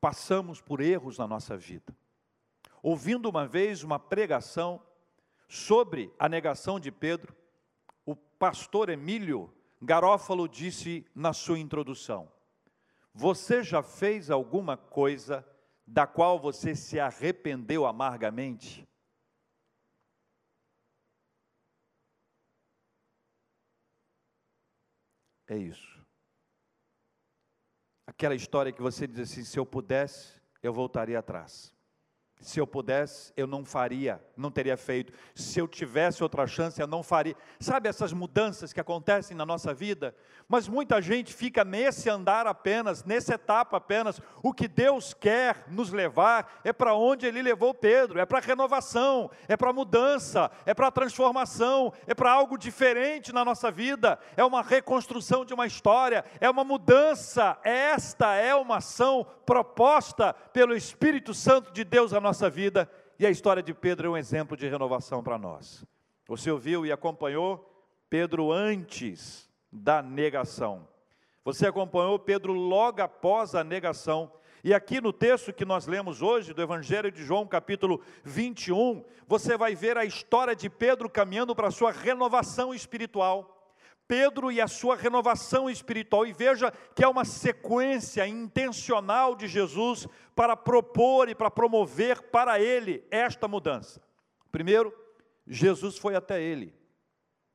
passamos 0.00 0.60
por 0.60 0.80
erros 0.80 1.16
na 1.16 1.26
nossa 1.26 1.56
vida. 1.56 1.96
Ouvindo 2.82 3.28
uma 3.28 3.46
vez 3.46 3.82
uma 3.82 3.98
pregação 3.98 4.80
Sobre 5.50 6.14
a 6.16 6.28
negação 6.28 6.78
de 6.78 6.92
Pedro, 6.92 7.36
o 8.06 8.14
pastor 8.14 8.88
Emílio 8.88 9.52
Garófalo 9.82 10.48
disse 10.48 11.04
na 11.12 11.32
sua 11.32 11.58
introdução: 11.58 12.30
Você 13.12 13.60
já 13.60 13.82
fez 13.82 14.30
alguma 14.30 14.76
coisa 14.76 15.44
da 15.84 16.06
qual 16.06 16.38
você 16.38 16.76
se 16.76 17.00
arrependeu 17.00 17.84
amargamente? 17.84 18.88
É 25.48 25.56
isso. 25.56 26.00
Aquela 28.06 28.36
história 28.36 28.70
que 28.70 28.80
você 28.80 29.04
diz 29.04 29.18
assim: 29.18 29.42
se 29.42 29.58
eu 29.58 29.66
pudesse, 29.66 30.40
eu 30.62 30.72
voltaria 30.72 31.18
atrás. 31.18 31.74
Se 32.40 32.58
eu 32.58 32.66
pudesse, 32.66 33.32
eu 33.36 33.46
não 33.46 33.64
faria, 33.64 34.18
não 34.34 34.50
teria 34.50 34.76
feito. 34.76 35.12
Se 35.34 35.60
eu 35.60 35.68
tivesse 35.68 36.22
outra 36.22 36.46
chance, 36.46 36.80
eu 36.80 36.86
não 36.86 37.02
faria. 37.02 37.36
Sabe 37.58 37.88
essas 37.88 38.14
mudanças 38.14 38.72
que 38.72 38.80
acontecem 38.80 39.36
na 39.36 39.44
nossa 39.44 39.74
vida? 39.74 40.14
Mas 40.48 40.66
muita 40.66 41.02
gente 41.02 41.34
fica 41.34 41.64
nesse 41.64 42.08
andar 42.08 42.46
apenas, 42.46 43.04
nessa 43.04 43.34
etapa 43.34 43.76
apenas. 43.76 44.20
O 44.42 44.54
que 44.54 44.66
Deus 44.66 45.12
quer 45.12 45.64
nos 45.68 45.92
levar 45.92 46.60
é 46.64 46.72
para 46.72 46.94
onde 46.94 47.26
Ele 47.26 47.42
levou 47.42 47.74
Pedro: 47.74 48.18
é 48.18 48.24
para 48.24 48.40
renovação, 48.40 49.30
é 49.46 49.56
para 49.56 49.72
mudança, 49.72 50.50
é 50.64 50.72
para 50.72 50.90
transformação, 50.90 51.92
é 52.06 52.14
para 52.14 52.32
algo 52.32 52.56
diferente 52.56 53.32
na 53.32 53.44
nossa 53.44 53.70
vida, 53.70 54.18
é 54.34 54.42
uma 54.42 54.62
reconstrução 54.62 55.44
de 55.44 55.52
uma 55.52 55.66
história, 55.66 56.24
é 56.40 56.48
uma 56.48 56.64
mudança. 56.64 57.58
Esta 57.62 58.34
é 58.34 58.54
uma 58.54 58.78
ação 58.78 59.26
proposta 59.44 60.32
pelo 60.32 60.74
Espírito 60.74 61.34
Santo 61.34 61.72
de 61.72 61.84
Deus 61.84 62.14
à 62.14 62.20
nossa 62.30 62.48
vida 62.48 62.88
E 63.18 63.26
a 63.26 63.30
história 63.30 63.60
de 63.60 63.74
Pedro 63.74 64.06
é 64.06 64.10
um 64.12 64.16
exemplo 64.16 64.56
de 64.56 64.68
renovação 64.68 65.20
para 65.20 65.36
nós. 65.36 65.84
Você 66.28 66.48
ouviu 66.48 66.86
e 66.86 66.92
acompanhou 66.92 67.68
Pedro 68.08 68.52
antes 68.52 69.50
da 69.70 70.00
negação. 70.00 70.88
Você 71.44 71.66
acompanhou 71.66 72.18
Pedro 72.20 72.52
logo 72.52 73.02
após 73.02 73.56
a 73.56 73.64
negação. 73.64 74.32
E 74.62 74.72
aqui 74.72 75.00
no 75.00 75.12
texto 75.12 75.52
que 75.52 75.64
nós 75.64 75.88
lemos 75.88 76.22
hoje, 76.22 76.54
do 76.54 76.62
Evangelho 76.62 77.10
de 77.10 77.24
João, 77.24 77.48
capítulo 77.48 78.00
21, 78.22 79.04
você 79.26 79.56
vai 79.56 79.74
ver 79.74 79.98
a 79.98 80.04
história 80.04 80.54
de 80.54 80.70
Pedro 80.70 81.10
caminhando 81.10 81.54
para 81.54 81.66
a 81.66 81.72
sua 81.72 81.90
renovação 81.90 82.72
espiritual. 82.72 83.59
Pedro 84.10 84.50
e 84.50 84.60
a 84.60 84.66
sua 84.66 84.96
renovação 84.96 85.70
espiritual. 85.70 86.26
E 86.26 86.32
veja 86.32 86.72
que 86.96 87.04
é 87.04 87.06
uma 87.06 87.24
sequência 87.24 88.26
intencional 88.26 89.36
de 89.36 89.46
Jesus 89.46 90.04
para 90.34 90.56
propor 90.56 91.28
e 91.28 91.34
para 91.34 91.48
promover 91.48 92.20
para 92.22 92.58
ele 92.58 93.04
esta 93.08 93.46
mudança. 93.46 94.02
Primeiro, 94.50 94.92
Jesus 95.46 95.96
foi 95.96 96.16
até 96.16 96.42
ele. 96.42 96.74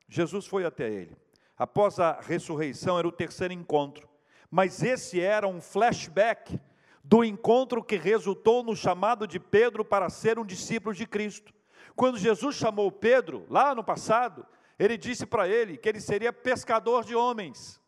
Jesus 0.08 0.46
foi 0.46 0.64
até 0.64 0.90
ele. 0.90 1.18
Após 1.58 2.00
a 2.00 2.22
ressurreição, 2.22 2.98
era 2.98 3.06
o 3.06 3.12
terceiro 3.12 3.54
encontro. 3.54 4.08
Mas 4.50 4.82
esse 4.82 5.20
era 5.20 5.50
um 5.50 5.60
flashback 5.60 6.58
do 7.04 7.22
encontro 7.22 7.84
que 7.84 7.98
resultou 7.98 8.64
no 8.64 8.78
chamado 8.78 9.28
de 9.28 9.42
Pedro 9.42 9.84
para 9.84 10.10
ser 10.10 10.40
um 10.40 10.46
discípulo 10.46 10.96
de 10.96 11.06
Cristo. 11.06 11.54
Quando 11.98 12.18
Jesus 12.18 12.56
chamou 12.56 12.90
Pedro, 12.90 13.46
lá 13.50 13.76
no 13.76 13.84
passado, 13.84 14.46
ele 14.78 14.98
disse 14.98 15.26
para 15.26 15.48
ele 15.48 15.78
que 15.78 15.88
ele 15.88 16.02
seria 16.02 16.34
pescador 16.34 17.04
de 17.04 17.16
homens. 17.16 17.82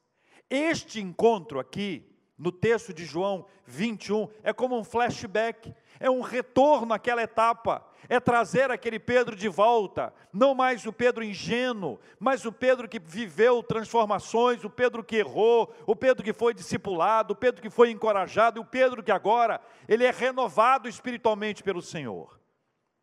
Este 0.49 1.01
encontro 1.01 1.59
aqui, 1.59 2.09
no 2.37 2.51
texto 2.51 2.93
de 2.93 3.03
João 3.03 3.45
21, 3.65 4.29
é 4.43 4.53
como 4.53 4.77
um 4.77 4.83
flashback, 4.83 5.73
é 5.99 6.09
um 6.09 6.21
retorno 6.21 6.93
àquela 6.93 7.21
etapa, 7.21 7.85
é 8.07 8.19
trazer 8.19 8.71
aquele 8.71 8.99
Pedro 8.99 9.35
de 9.35 9.49
volta, 9.49 10.13
não 10.31 10.55
mais 10.55 10.85
o 10.85 10.93
Pedro 10.93 11.23
ingênuo, 11.23 11.99
mas 12.19 12.45
o 12.45 12.51
Pedro 12.51 12.87
que 12.87 12.99
viveu 12.99 13.61
transformações, 13.61 14.63
o 14.63 14.69
Pedro 14.69 15.03
que 15.03 15.17
errou, 15.17 15.73
o 15.85 15.95
Pedro 15.95 16.23
que 16.23 16.31
foi 16.31 16.53
discipulado, 16.53 17.33
o 17.33 17.35
Pedro 17.35 17.61
que 17.61 17.69
foi 17.69 17.91
encorajado, 17.91 18.59
e 18.59 18.61
o 18.61 18.65
Pedro 18.65 19.03
que 19.03 19.11
agora 19.11 19.59
ele 19.87 20.05
é 20.05 20.11
renovado 20.11 20.87
espiritualmente 20.87 21.63
pelo 21.63 21.81
Senhor. 21.81 22.39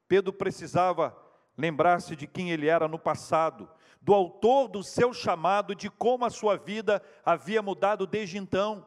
Pedro 0.08 0.32
precisava 0.32 1.14
lembrar-se 1.56 2.16
de 2.16 2.26
quem 2.26 2.50
ele 2.50 2.68
era 2.68 2.88
no 2.88 2.98
passado, 2.98 3.68
do 4.00 4.12
autor 4.12 4.68
do 4.68 4.82
seu 4.82 5.14
chamado, 5.14 5.74
de 5.74 5.88
como 5.88 6.24
a 6.24 6.30
sua 6.30 6.56
vida 6.56 7.02
havia 7.24 7.62
mudado 7.62 8.06
desde 8.06 8.36
então. 8.36 8.86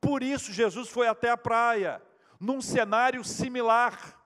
Por 0.00 0.22
isso, 0.22 0.52
Jesus 0.52 0.88
foi 0.88 1.08
até 1.08 1.30
a 1.30 1.36
praia, 1.36 2.02
num 2.38 2.60
cenário 2.60 3.24
similar, 3.24 4.18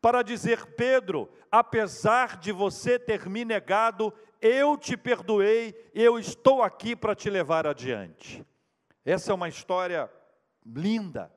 para 0.00 0.22
dizer: 0.22 0.74
Pedro, 0.74 1.30
apesar 1.50 2.36
de 2.36 2.52
você 2.52 2.98
ter 2.98 3.26
me 3.26 3.44
negado, 3.44 4.12
eu 4.40 4.76
te 4.76 4.96
perdoei, 4.96 5.74
eu 5.94 6.18
estou 6.18 6.62
aqui 6.62 6.94
para 6.94 7.14
te 7.14 7.30
levar 7.30 7.66
adiante. 7.66 8.44
Essa 9.04 9.32
é 9.32 9.34
uma 9.34 9.48
história 9.48 10.10
linda, 10.64 11.32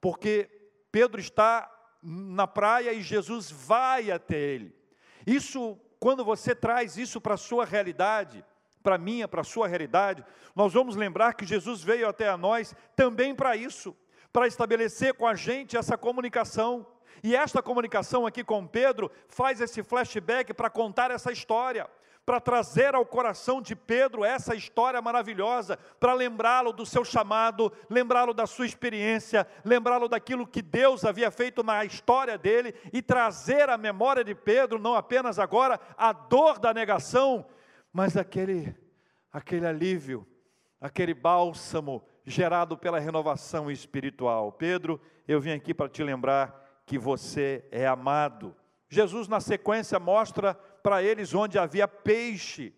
porque 0.00 0.48
Pedro 0.92 1.20
está 1.20 1.68
na 2.00 2.46
praia 2.46 2.92
e 2.92 3.02
Jesus 3.02 3.50
vai 3.50 4.12
até 4.12 4.36
ele. 4.36 4.77
Isso, 5.28 5.78
quando 6.00 6.24
você 6.24 6.54
traz 6.54 6.96
isso 6.96 7.20
para 7.20 7.34
a 7.34 7.36
sua 7.36 7.66
realidade, 7.66 8.42
para 8.82 8.94
a 8.94 8.98
minha, 8.98 9.28
para 9.28 9.42
a 9.42 9.44
sua 9.44 9.68
realidade, 9.68 10.24
nós 10.56 10.72
vamos 10.72 10.96
lembrar 10.96 11.34
que 11.34 11.44
Jesus 11.44 11.82
veio 11.82 12.08
até 12.08 12.30
a 12.30 12.38
nós 12.38 12.74
também 12.96 13.34
para 13.34 13.54
isso, 13.54 13.94
para 14.32 14.46
estabelecer 14.46 15.12
com 15.12 15.26
a 15.26 15.34
gente 15.34 15.76
essa 15.76 15.98
comunicação. 15.98 16.86
E 17.22 17.36
esta 17.36 17.62
comunicação 17.62 18.26
aqui 18.26 18.42
com 18.42 18.66
Pedro 18.66 19.10
faz 19.28 19.60
esse 19.60 19.82
flashback 19.82 20.54
para 20.54 20.70
contar 20.70 21.10
essa 21.10 21.30
história 21.30 21.86
para 22.28 22.42
trazer 22.42 22.94
ao 22.94 23.06
coração 23.06 23.62
de 23.62 23.74
Pedro 23.74 24.22
essa 24.22 24.54
história 24.54 25.00
maravilhosa, 25.00 25.78
para 25.98 26.12
lembrá-lo 26.12 26.74
do 26.74 26.84
seu 26.84 27.02
chamado, 27.02 27.72
lembrá-lo 27.88 28.34
da 28.34 28.46
sua 28.46 28.66
experiência, 28.66 29.46
lembrá-lo 29.64 30.08
daquilo 30.10 30.46
que 30.46 30.60
Deus 30.60 31.06
havia 31.06 31.30
feito 31.30 31.62
na 31.62 31.86
história 31.86 32.36
dele 32.36 32.74
e 32.92 33.00
trazer 33.00 33.70
à 33.70 33.78
memória 33.78 34.22
de 34.22 34.34
Pedro, 34.34 34.78
não 34.78 34.94
apenas 34.94 35.38
agora, 35.38 35.80
a 35.96 36.12
dor 36.12 36.58
da 36.58 36.74
negação, 36.74 37.46
mas 37.90 38.14
aquele, 38.14 38.76
aquele 39.32 39.66
alívio, 39.66 40.26
aquele 40.78 41.14
bálsamo 41.14 42.04
gerado 42.26 42.76
pela 42.76 42.98
renovação 42.98 43.70
espiritual. 43.70 44.52
Pedro, 44.52 45.00
eu 45.26 45.40
vim 45.40 45.52
aqui 45.52 45.72
para 45.72 45.88
te 45.88 46.02
lembrar 46.02 46.82
que 46.84 46.98
você 46.98 47.66
é 47.70 47.86
amado. 47.86 48.54
Jesus, 48.90 49.28
na 49.28 49.40
sequência, 49.40 49.98
mostra 49.98 50.58
para 50.82 51.02
eles 51.02 51.34
onde 51.34 51.58
havia 51.58 51.86
peixe. 51.86 52.72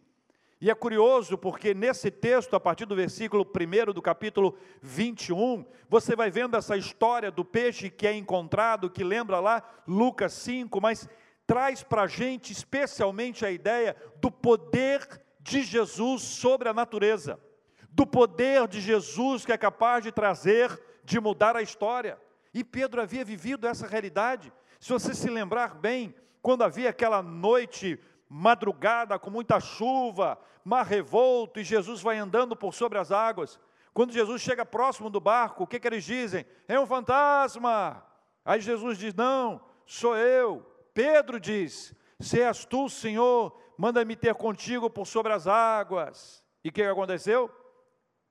E 0.60 0.70
é 0.70 0.74
curioso 0.74 1.38
porque 1.38 1.72
nesse 1.72 2.10
texto, 2.10 2.54
a 2.54 2.60
partir 2.60 2.84
do 2.84 2.94
versículo 2.94 3.44
1 3.44 3.92
do 3.94 4.02
capítulo 4.02 4.58
21, 4.82 5.64
você 5.88 6.14
vai 6.14 6.30
vendo 6.30 6.54
essa 6.54 6.76
história 6.76 7.30
do 7.30 7.42
peixe 7.44 7.88
que 7.88 8.06
é 8.06 8.14
encontrado, 8.14 8.90
que 8.90 9.02
lembra 9.02 9.40
lá 9.40 9.62
Lucas 9.86 10.34
5, 10.34 10.78
mas 10.78 11.08
traz 11.46 11.82
para 11.82 12.02
a 12.02 12.06
gente 12.06 12.52
especialmente 12.52 13.44
a 13.44 13.50
ideia 13.50 13.96
do 14.20 14.30
poder 14.30 15.08
de 15.40 15.62
Jesus 15.62 16.22
sobre 16.22 16.68
a 16.68 16.74
natureza, 16.74 17.40
do 17.88 18.06
poder 18.06 18.68
de 18.68 18.82
Jesus 18.82 19.46
que 19.46 19.52
é 19.52 19.56
capaz 19.56 20.04
de 20.04 20.12
trazer, 20.12 20.78
de 21.02 21.18
mudar 21.18 21.56
a 21.56 21.62
história. 21.62 22.18
E 22.52 22.62
Pedro 22.62 23.00
havia 23.00 23.24
vivido 23.24 23.66
essa 23.66 23.86
realidade. 23.86 24.52
Se 24.78 24.92
você 24.92 25.14
se 25.14 25.30
lembrar 25.30 25.74
bem, 25.74 26.14
quando 26.42 26.62
havia 26.62 26.90
aquela 26.90 27.22
noite 27.22 27.98
madrugada 28.28 29.18
com 29.18 29.30
muita 29.30 29.58
chuva, 29.58 30.38
mar 30.64 30.86
revolto, 30.86 31.58
e 31.58 31.64
Jesus 31.64 32.00
vai 32.00 32.18
andando 32.18 32.54
por 32.54 32.72
sobre 32.72 32.98
as 32.98 33.10
águas. 33.10 33.58
Quando 33.92 34.12
Jesus 34.12 34.40
chega 34.40 34.64
próximo 34.64 35.10
do 35.10 35.20
barco, 35.20 35.64
o 35.64 35.66
que, 35.66 35.80
que 35.80 35.86
eles 35.88 36.04
dizem? 36.04 36.46
É 36.68 36.78
um 36.78 36.86
fantasma. 36.86 38.04
Aí 38.44 38.60
Jesus 38.60 38.96
diz: 38.98 39.12
Não, 39.14 39.60
sou 39.84 40.16
eu. 40.16 40.64
Pedro 40.94 41.40
diz: 41.40 41.94
Se 42.20 42.40
és 42.40 42.64
tu, 42.64 42.88
Senhor, 42.88 43.58
manda-me 43.76 44.14
ter 44.14 44.34
contigo 44.34 44.88
por 44.88 45.06
sobre 45.06 45.32
as 45.32 45.46
águas. 45.46 46.44
E 46.62 46.68
o 46.68 46.72
que 46.72 46.82
aconteceu? 46.82 47.50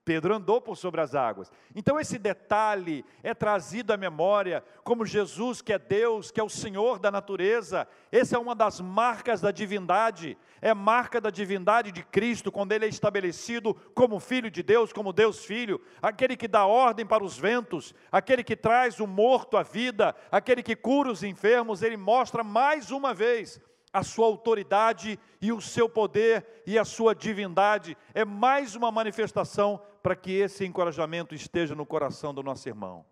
Pedro 0.03 0.33
andou 0.33 0.59
por 0.59 0.75
sobre 0.75 1.01
as 1.01 1.13
águas. 1.13 1.51
Então, 1.75 1.99
esse 1.99 2.17
detalhe 2.17 3.05
é 3.21 3.33
trazido 3.33 3.93
à 3.93 3.97
memória 3.97 4.63
como 4.83 5.05
Jesus, 5.05 5.61
que 5.61 5.71
é 5.71 5.77
Deus, 5.77 6.31
que 6.31 6.39
é 6.39 6.43
o 6.43 6.49
Senhor 6.49 6.97
da 6.97 7.11
natureza. 7.11 7.87
Essa 8.11 8.35
é 8.35 8.39
uma 8.39 8.55
das 8.55 8.79
marcas 8.81 9.39
da 9.41 9.51
divindade, 9.51 10.37
é 10.61 10.73
marca 10.73 11.21
da 11.21 11.29
divindade 11.29 11.91
de 11.91 12.03
Cristo, 12.03 12.51
quando 12.51 12.71
ele 12.71 12.85
é 12.85 12.89
estabelecido 12.89 13.75
como 13.93 14.19
Filho 14.19 14.49
de 14.49 14.63
Deus, 14.63 14.91
como 14.91 15.13
Deus 15.13 15.45
Filho, 15.45 15.79
aquele 16.01 16.35
que 16.35 16.47
dá 16.47 16.65
ordem 16.65 17.05
para 17.05 17.23
os 17.23 17.37
ventos, 17.37 17.93
aquele 18.11 18.43
que 18.43 18.55
traz 18.55 18.99
o 18.99 19.05
morto 19.05 19.57
à 19.57 19.63
vida, 19.63 20.15
aquele 20.31 20.63
que 20.63 20.75
cura 20.75 21.11
os 21.11 21.23
enfermos. 21.23 21.83
Ele 21.83 21.97
mostra 21.97 22.43
mais 22.43 22.89
uma 22.89 23.13
vez 23.13 23.61
a 23.91 24.03
sua 24.03 24.27
autoridade 24.27 25.19
e 25.41 25.51
o 25.51 25.59
seu 25.59 25.89
poder 25.89 26.63
e 26.65 26.77
a 26.77 26.85
sua 26.85 27.15
divindade. 27.15 27.97
É 28.13 28.23
mais 28.23 28.75
uma 28.75 28.91
manifestação 28.91 29.81
para 30.01 30.15
que 30.15 30.31
esse 30.31 30.65
encorajamento 30.65 31.35
esteja 31.35 31.75
no 31.75 31.85
coração 31.85 32.33
do 32.33 32.43
nosso 32.43 32.67
irmão. 32.67 33.05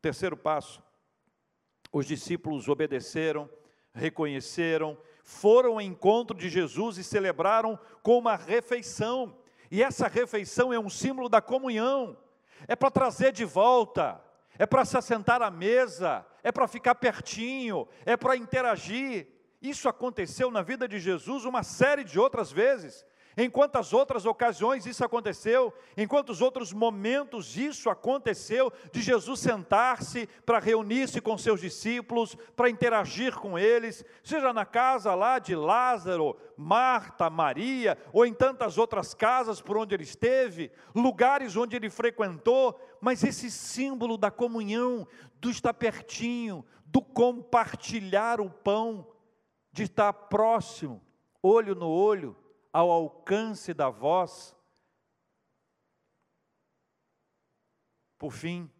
Terceiro 0.00 0.36
passo: 0.36 0.82
os 1.92 2.06
discípulos 2.06 2.68
obedeceram, 2.68 3.48
reconheceram, 3.94 4.96
foram 5.22 5.74
ao 5.74 5.80
encontro 5.80 6.36
de 6.36 6.48
Jesus 6.48 6.98
e 6.98 7.04
celebraram 7.04 7.78
com 8.02 8.18
uma 8.18 8.36
refeição. 8.36 9.36
E 9.70 9.82
essa 9.82 10.08
refeição 10.08 10.72
é 10.72 10.78
um 10.78 10.88
símbolo 10.88 11.28
da 11.28 11.42
comunhão, 11.42 12.16
é 12.66 12.74
para 12.74 12.90
trazer 12.90 13.32
de 13.32 13.44
volta, 13.44 14.22
é 14.58 14.66
para 14.66 14.84
se 14.84 14.96
assentar 14.96 15.42
à 15.42 15.50
mesa, 15.50 16.26
é 16.42 16.50
para 16.50 16.66
ficar 16.66 16.94
pertinho, 16.94 17.86
é 18.06 18.16
para 18.16 18.36
interagir. 18.36 19.26
Isso 19.60 19.88
aconteceu 19.88 20.50
na 20.50 20.62
vida 20.62 20.88
de 20.88 20.98
Jesus 20.98 21.44
uma 21.44 21.62
série 21.62 22.04
de 22.04 22.18
outras 22.18 22.50
vezes. 22.50 23.04
Em 23.40 23.48
quantas 23.48 23.92
outras 23.92 24.26
ocasiões 24.26 24.84
isso 24.84 25.04
aconteceu, 25.04 25.72
em 25.96 26.08
quantos 26.08 26.42
outros 26.42 26.72
momentos 26.72 27.56
isso 27.56 27.88
aconteceu, 27.88 28.72
de 28.90 29.00
Jesus 29.00 29.38
sentar-se 29.38 30.28
para 30.44 30.58
reunir-se 30.58 31.20
com 31.20 31.38
seus 31.38 31.60
discípulos, 31.60 32.36
para 32.56 32.68
interagir 32.68 33.36
com 33.36 33.56
eles, 33.56 34.04
seja 34.24 34.52
na 34.52 34.66
casa 34.66 35.14
lá 35.14 35.38
de 35.38 35.54
Lázaro, 35.54 36.36
Marta, 36.56 37.30
Maria, 37.30 37.96
ou 38.12 38.26
em 38.26 38.34
tantas 38.34 38.76
outras 38.76 39.14
casas 39.14 39.60
por 39.60 39.76
onde 39.76 39.94
ele 39.94 40.02
esteve, 40.02 40.72
lugares 40.92 41.54
onde 41.54 41.76
ele 41.76 41.88
frequentou, 41.88 42.76
mas 43.00 43.22
esse 43.22 43.52
símbolo 43.52 44.18
da 44.18 44.32
comunhão, 44.32 45.06
do 45.34 45.48
estar 45.48 45.74
pertinho, 45.74 46.66
do 46.84 47.00
compartilhar 47.00 48.40
o 48.40 48.50
pão, 48.50 49.06
de 49.70 49.84
estar 49.84 50.12
próximo, 50.12 51.00
olho 51.40 51.76
no 51.76 51.88
olho, 51.88 52.36
ao 52.72 52.90
alcance 52.90 53.72
da 53.72 53.88
voz. 53.88 54.54
Por 58.18 58.32
fim, 58.32 58.70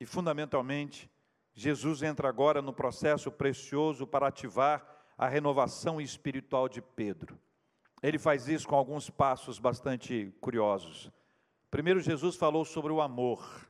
e 0.00 0.06
fundamentalmente, 0.06 1.10
Jesus 1.54 2.02
entra 2.02 2.28
agora 2.28 2.60
no 2.60 2.72
processo 2.72 3.30
precioso 3.30 4.06
para 4.06 4.26
ativar 4.26 4.84
a 5.16 5.28
renovação 5.28 6.00
espiritual 6.00 6.68
de 6.68 6.82
Pedro. 6.82 7.38
Ele 8.02 8.18
faz 8.18 8.48
isso 8.48 8.66
com 8.66 8.74
alguns 8.74 9.08
passos 9.08 9.58
bastante 9.58 10.34
curiosos. 10.40 11.10
Primeiro, 11.70 12.00
Jesus 12.00 12.36
falou 12.36 12.64
sobre 12.64 12.92
o 12.92 13.00
amor. 13.00 13.68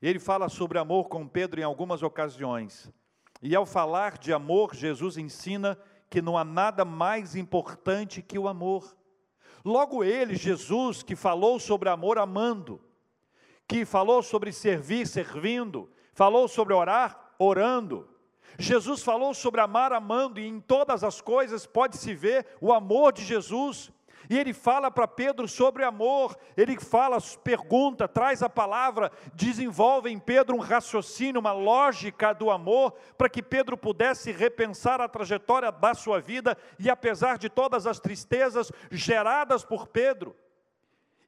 Ele 0.00 0.18
fala 0.18 0.48
sobre 0.48 0.78
amor 0.78 1.08
com 1.08 1.26
Pedro 1.26 1.60
em 1.60 1.64
algumas 1.64 2.02
ocasiões. 2.02 2.92
E 3.40 3.56
ao 3.56 3.66
falar 3.66 4.18
de 4.18 4.32
amor, 4.32 4.74
Jesus 4.74 5.16
ensina 5.16 5.76
que 6.12 6.20
não 6.20 6.36
há 6.36 6.44
nada 6.44 6.84
mais 6.84 7.34
importante 7.34 8.20
que 8.20 8.38
o 8.38 8.46
amor. 8.46 8.94
Logo 9.64 10.04
ele, 10.04 10.36
Jesus, 10.36 11.02
que 11.02 11.16
falou 11.16 11.58
sobre 11.58 11.88
amor 11.88 12.18
amando, 12.18 12.78
que 13.66 13.86
falou 13.86 14.22
sobre 14.22 14.52
servir 14.52 15.06
servindo, 15.06 15.90
falou 16.12 16.46
sobre 16.48 16.74
orar 16.74 17.32
orando. 17.38 18.06
Jesus 18.58 19.02
falou 19.02 19.32
sobre 19.32 19.62
amar 19.62 19.90
amando 19.90 20.38
e 20.38 20.46
em 20.46 20.60
todas 20.60 21.02
as 21.02 21.22
coisas 21.22 21.64
pode-se 21.64 22.12
ver 22.12 22.46
o 22.60 22.74
amor 22.74 23.14
de 23.14 23.24
Jesus. 23.24 23.90
E 24.28 24.38
ele 24.38 24.52
fala 24.52 24.90
para 24.90 25.08
Pedro 25.08 25.48
sobre 25.48 25.84
amor, 25.84 26.36
ele 26.56 26.78
fala, 26.78 27.18
pergunta, 27.42 28.06
traz 28.06 28.42
a 28.42 28.48
palavra, 28.48 29.10
desenvolve 29.34 30.10
em 30.10 30.18
Pedro 30.18 30.56
um 30.56 30.60
raciocínio, 30.60 31.40
uma 31.40 31.52
lógica 31.52 32.32
do 32.32 32.50
amor, 32.50 32.92
para 33.16 33.28
que 33.28 33.42
Pedro 33.42 33.76
pudesse 33.76 34.30
repensar 34.32 35.00
a 35.00 35.08
trajetória 35.08 35.72
da 35.72 35.94
sua 35.94 36.20
vida 36.20 36.56
e 36.78 36.88
apesar 36.88 37.38
de 37.38 37.48
todas 37.48 37.86
as 37.86 37.98
tristezas 37.98 38.70
geradas 38.90 39.64
por 39.64 39.88
Pedro, 39.88 40.36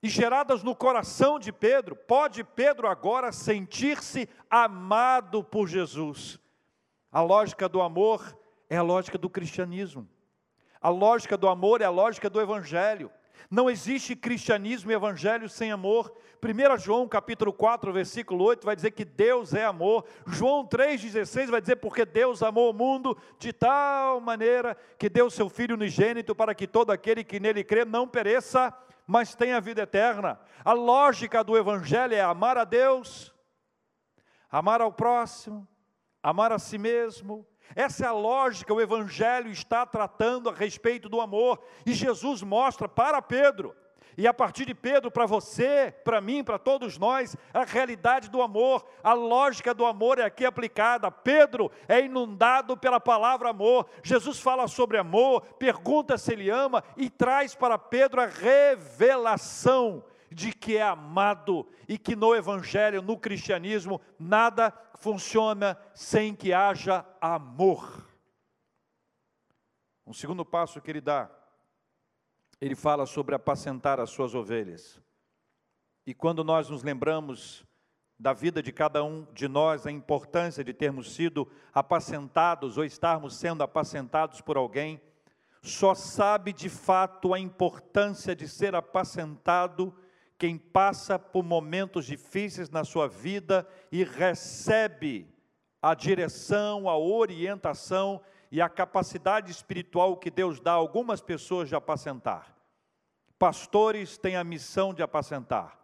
e 0.04 0.08
geradas 0.10 0.62
no 0.62 0.76
coração 0.76 1.38
de 1.38 1.50
Pedro, 1.50 1.96
pode 1.96 2.44
Pedro 2.44 2.86
agora 2.86 3.32
sentir-se 3.32 4.28
amado 4.50 5.42
por 5.42 5.66
Jesus. 5.66 6.38
A 7.10 7.22
lógica 7.22 7.66
do 7.66 7.80
amor 7.80 8.36
é 8.68 8.76
a 8.76 8.82
lógica 8.82 9.16
do 9.16 9.30
cristianismo. 9.30 10.06
A 10.84 10.90
lógica 10.90 11.34
do 11.38 11.48
amor 11.48 11.80
é 11.80 11.86
a 11.86 11.90
lógica 11.90 12.28
do 12.28 12.38
evangelho. 12.38 13.10
Não 13.50 13.70
existe 13.70 14.14
cristianismo 14.14 14.90
e 14.90 14.94
evangelho 14.94 15.48
sem 15.48 15.72
amor. 15.72 16.14
1 16.42 16.76
João 16.76 17.08
capítulo 17.08 17.54
4, 17.54 17.90
versículo 17.90 18.44
8 18.44 18.66
vai 18.66 18.76
dizer 18.76 18.90
que 18.90 19.02
Deus 19.02 19.54
é 19.54 19.64
amor. 19.64 20.04
João 20.26 20.66
3,16 20.66 21.46
vai 21.46 21.62
dizer 21.62 21.76
porque 21.76 22.04
Deus 22.04 22.42
amou 22.42 22.70
o 22.70 22.74
mundo 22.74 23.16
de 23.38 23.50
tal 23.50 24.20
maneira 24.20 24.76
que 24.98 25.08
deu 25.08 25.30
seu 25.30 25.48
Filho 25.48 25.74
unigênito 25.74 26.34
para 26.34 26.54
que 26.54 26.66
todo 26.66 26.90
aquele 26.90 27.24
que 27.24 27.40
nele 27.40 27.64
crê 27.64 27.86
não 27.86 28.06
pereça, 28.06 28.70
mas 29.06 29.34
tenha 29.34 29.62
vida 29.62 29.84
eterna. 29.84 30.38
A 30.62 30.74
lógica 30.74 31.42
do 31.42 31.56
evangelho 31.56 32.14
é 32.14 32.20
amar 32.20 32.58
a 32.58 32.64
Deus, 32.64 33.34
amar 34.50 34.82
ao 34.82 34.92
próximo, 34.92 35.66
amar 36.22 36.52
a 36.52 36.58
si 36.58 36.76
mesmo, 36.76 37.46
essa 37.74 38.04
é 38.04 38.08
a 38.08 38.12
lógica, 38.12 38.72
o 38.72 38.80
Evangelho 38.80 39.50
está 39.50 39.84
tratando 39.84 40.48
a 40.48 40.54
respeito 40.54 41.08
do 41.08 41.20
amor, 41.20 41.62
e 41.84 41.92
Jesus 41.92 42.42
mostra 42.42 42.88
para 42.88 43.20
Pedro, 43.20 43.74
e 44.16 44.26
a 44.28 44.34
partir 44.34 44.64
de 44.64 44.74
Pedro, 44.74 45.10
para 45.10 45.26
você, 45.26 45.92
para 46.04 46.20
mim, 46.20 46.44
para 46.44 46.58
todos 46.58 46.98
nós, 46.98 47.36
a 47.52 47.64
realidade 47.64 48.30
do 48.30 48.42
amor, 48.42 48.84
a 49.02 49.12
lógica 49.12 49.74
do 49.74 49.84
amor 49.84 50.18
é 50.18 50.22
aqui 50.22 50.44
aplicada. 50.44 51.10
Pedro 51.10 51.70
é 51.88 52.00
inundado 52.00 52.76
pela 52.76 53.00
palavra 53.00 53.50
amor. 53.50 53.86
Jesus 54.02 54.38
fala 54.38 54.68
sobre 54.68 54.98
amor, 54.98 55.42
pergunta 55.58 56.16
se 56.16 56.32
ele 56.32 56.48
ama 56.48 56.84
e 56.96 57.10
traz 57.10 57.54
para 57.54 57.76
Pedro 57.76 58.20
a 58.20 58.26
revelação 58.26 60.04
de 60.30 60.52
que 60.52 60.76
é 60.76 60.82
amado 60.82 61.66
e 61.88 61.98
que 61.98 62.16
no 62.16 62.34
Evangelho, 62.34 63.02
no 63.02 63.16
cristianismo, 63.16 64.00
nada 64.18 64.72
funciona 65.04 65.78
sem 65.92 66.34
que 66.34 66.54
haja 66.54 67.04
amor. 67.20 68.08
Um 70.06 70.14
segundo 70.14 70.46
passo 70.46 70.80
que 70.80 70.90
ele 70.90 71.00
dá, 71.02 71.30
ele 72.58 72.74
fala 72.74 73.04
sobre 73.04 73.34
apacentar 73.34 74.00
as 74.00 74.08
suas 74.08 74.34
ovelhas. 74.34 74.98
E 76.06 76.14
quando 76.14 76.42
nós 76.42 76.70
nos 76.70 76.82
lembramos 76.82 77.66
da 78.18 78.32
vida 78.32 78.62
de 78.62 78.72
cada 78.72 79.04
um 79.04 79.26
de 79.34 79.46
nós, 79.46 79.86
a 79.86 79.90
importância 79.90 80.64
de 80.64 80.72
termos 80.72 81.14
sido 81.14 81.50
apacentados 81.70 82.78
ou 82.78 82.84
estarmos 82.84 83.36
sendo 83.36 83.62
apacentados 83.62 84.40
por 84.40 84.56
alguém, 84.56 84.98
só 85.60 85.94
sabe 85.94 86.50
de 86.50 86.70
fato 86.70 87.34
a 87.34 87.38
importância 87.38 88.34
de 88.34 88.48
ser 88.48 88.74
apacentado 88.74 89.94
quem 90.38 90.58
passa 90.58 91.18
por 91.18 91.44
momentos 91.44 92.06
difíceis 92.06 92.70
na 92.70 92.84
sua 92.84 93.08
vida 93.08 93.66
e 93.90 94.02
recebe 94.02 95.28
a 95.80 95.94
direção, 95.94 96.88
a 96.88 96.96
orientação 96.98 98.20
e 98.50 98.60
a 98.60 98.68
capacidade 98.68 99.50
espiritual 99.50 100.16
que 100.16 100.30
Deus 100.30 100.60
dá 100.60 100.72
a 100.72 100.76
algumas 100.76 101.20
pessoas 101.20 101.68
de 101.68 101.74
apacentar. 101.74 102.54
Pastores 103.38 104.16
têm 104.16 104.36
a 104.36 104.44
missão 104.44 104.94
de 104.94 105.02
apacentar, 105.02 105.78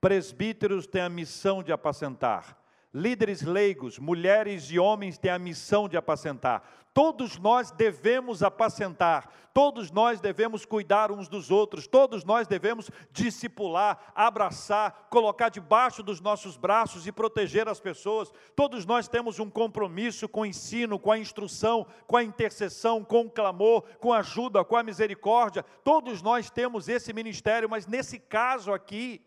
presbíteros 0.00 0.86
têm 0.86 1.02
a 1.02 1.08
missão 1.08 1.62
de 1.62 1.72
apacentar, 1.72 2.56
líderes 2.92 3.42
leigos, 3.42 3.98
mulheres 3.98 4.70
e 4.70 4.78
homens 4.78 5.18
têm 5.18 5.30
a 5.30 5.38
missão 5.38 5.88
de 5.88 5.96
apacentar. 5.96 6.62
Todos 6.96 7.36
nós 7.36 7.70
devemos 7.70 8.42
apacentar, 8.42 9.28
todos 9.52 9.90
nós 9.90 10.18
devemos 10.18 10.64
cuidar 10.64 11.12
uns 11.12 11.28
dos 11.28 11.50
outros, 11.50 11.86
todos 11.86 12.24
nós 12.24 12.46
devemos 12.46 12.90
discipular, 13.12 13.98
abraçar, 14.14 15.06
colocar 15.10 15.50
debaixo 15.50 16.02
dos 16.02 16.22
nossos 16.22 16.56
braços 16.56 17.06
e 17.06 17.12
proteger 17.12 17.68
as 17.68 17.78
pessoas. 17.78 18.32
Todos 18.54 18.86
nós 18.86 19.08
temos 19.08 19.38
um 19.38 19.50
compromisso 19.50 20.26
com 20.26 20.40
o 20.40 20.46
ensino, 20.46 20.98
com 20.98 21.12
a 21.12 21.18
instrução, 21.18 21.86
com 22.06 22.16
a 22.16 22.24
intercessão, 22.24 23.04
com 23.04 23.26
o 23.26 23.30
clamor, 23.30 23.82
com 24.00 24.10
a 24.10 24.20
ajuda, 24.20 24.64
com 24.64 24.74
a 24.74 24.82
misericórdia. 24.82 25.66
Todos 25.84 26.22
nós 26.22 26.48
temos 26.48 26.88
esse 26.88 27.12
ministério, 27.12 27.68
mas 27.68 27.86
nesse 27.86 28.18
caso 28.18 28.72
aqui, 28.72 29.20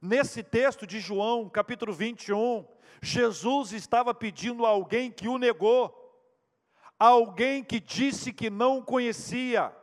nesse 0.00 0.42
texto 0.42 0.86
de 0.86 1.00
João, 1.00 1.48
capítulo 1.48 1.92
21, 1.92 2.66
Jesus 3.02 3.72
estava 3.72 4.14
pedindo 4.14 4.64
a 4.66 4.68
alguém 4.68 5.10
que 5.10 5.28
o 5.28 5.38
negou 5.38 6.00
alguém 7.00 7.64
que 7.64 7.80
disse 7.80 8.30
que 8.30 8.50
não 8.50 8.82
conhecia, 8.82 9.74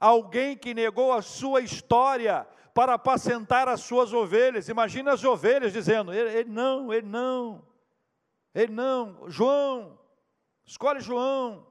alguém 0.00 0.56
que 0.56 0.74
negou 0.74 1.12
a 1.12 1.22
sua 1.22 1.60
história 1.60 2.44
para 2.74 2.94
apacentar 2.94 3.68
as 3.68 3.82
suas 3.82 4.12
ovelhas. 4.12 4.68
Imagina 4.68 5.12
as 5.12 5.22
ovelhas 5.22 5.72
dizendo: 5.72 6.12
ele, 6.12 6.36
ele 6.36 6.50
não, 6.50 6.92
ele 6.92 7.06
não, 7.06 7.64
ele 8.52 8.72
não, 8.72 9.30
João, 9.30 9.96
escolhe 10.66 11.00
João. 11.00 11.64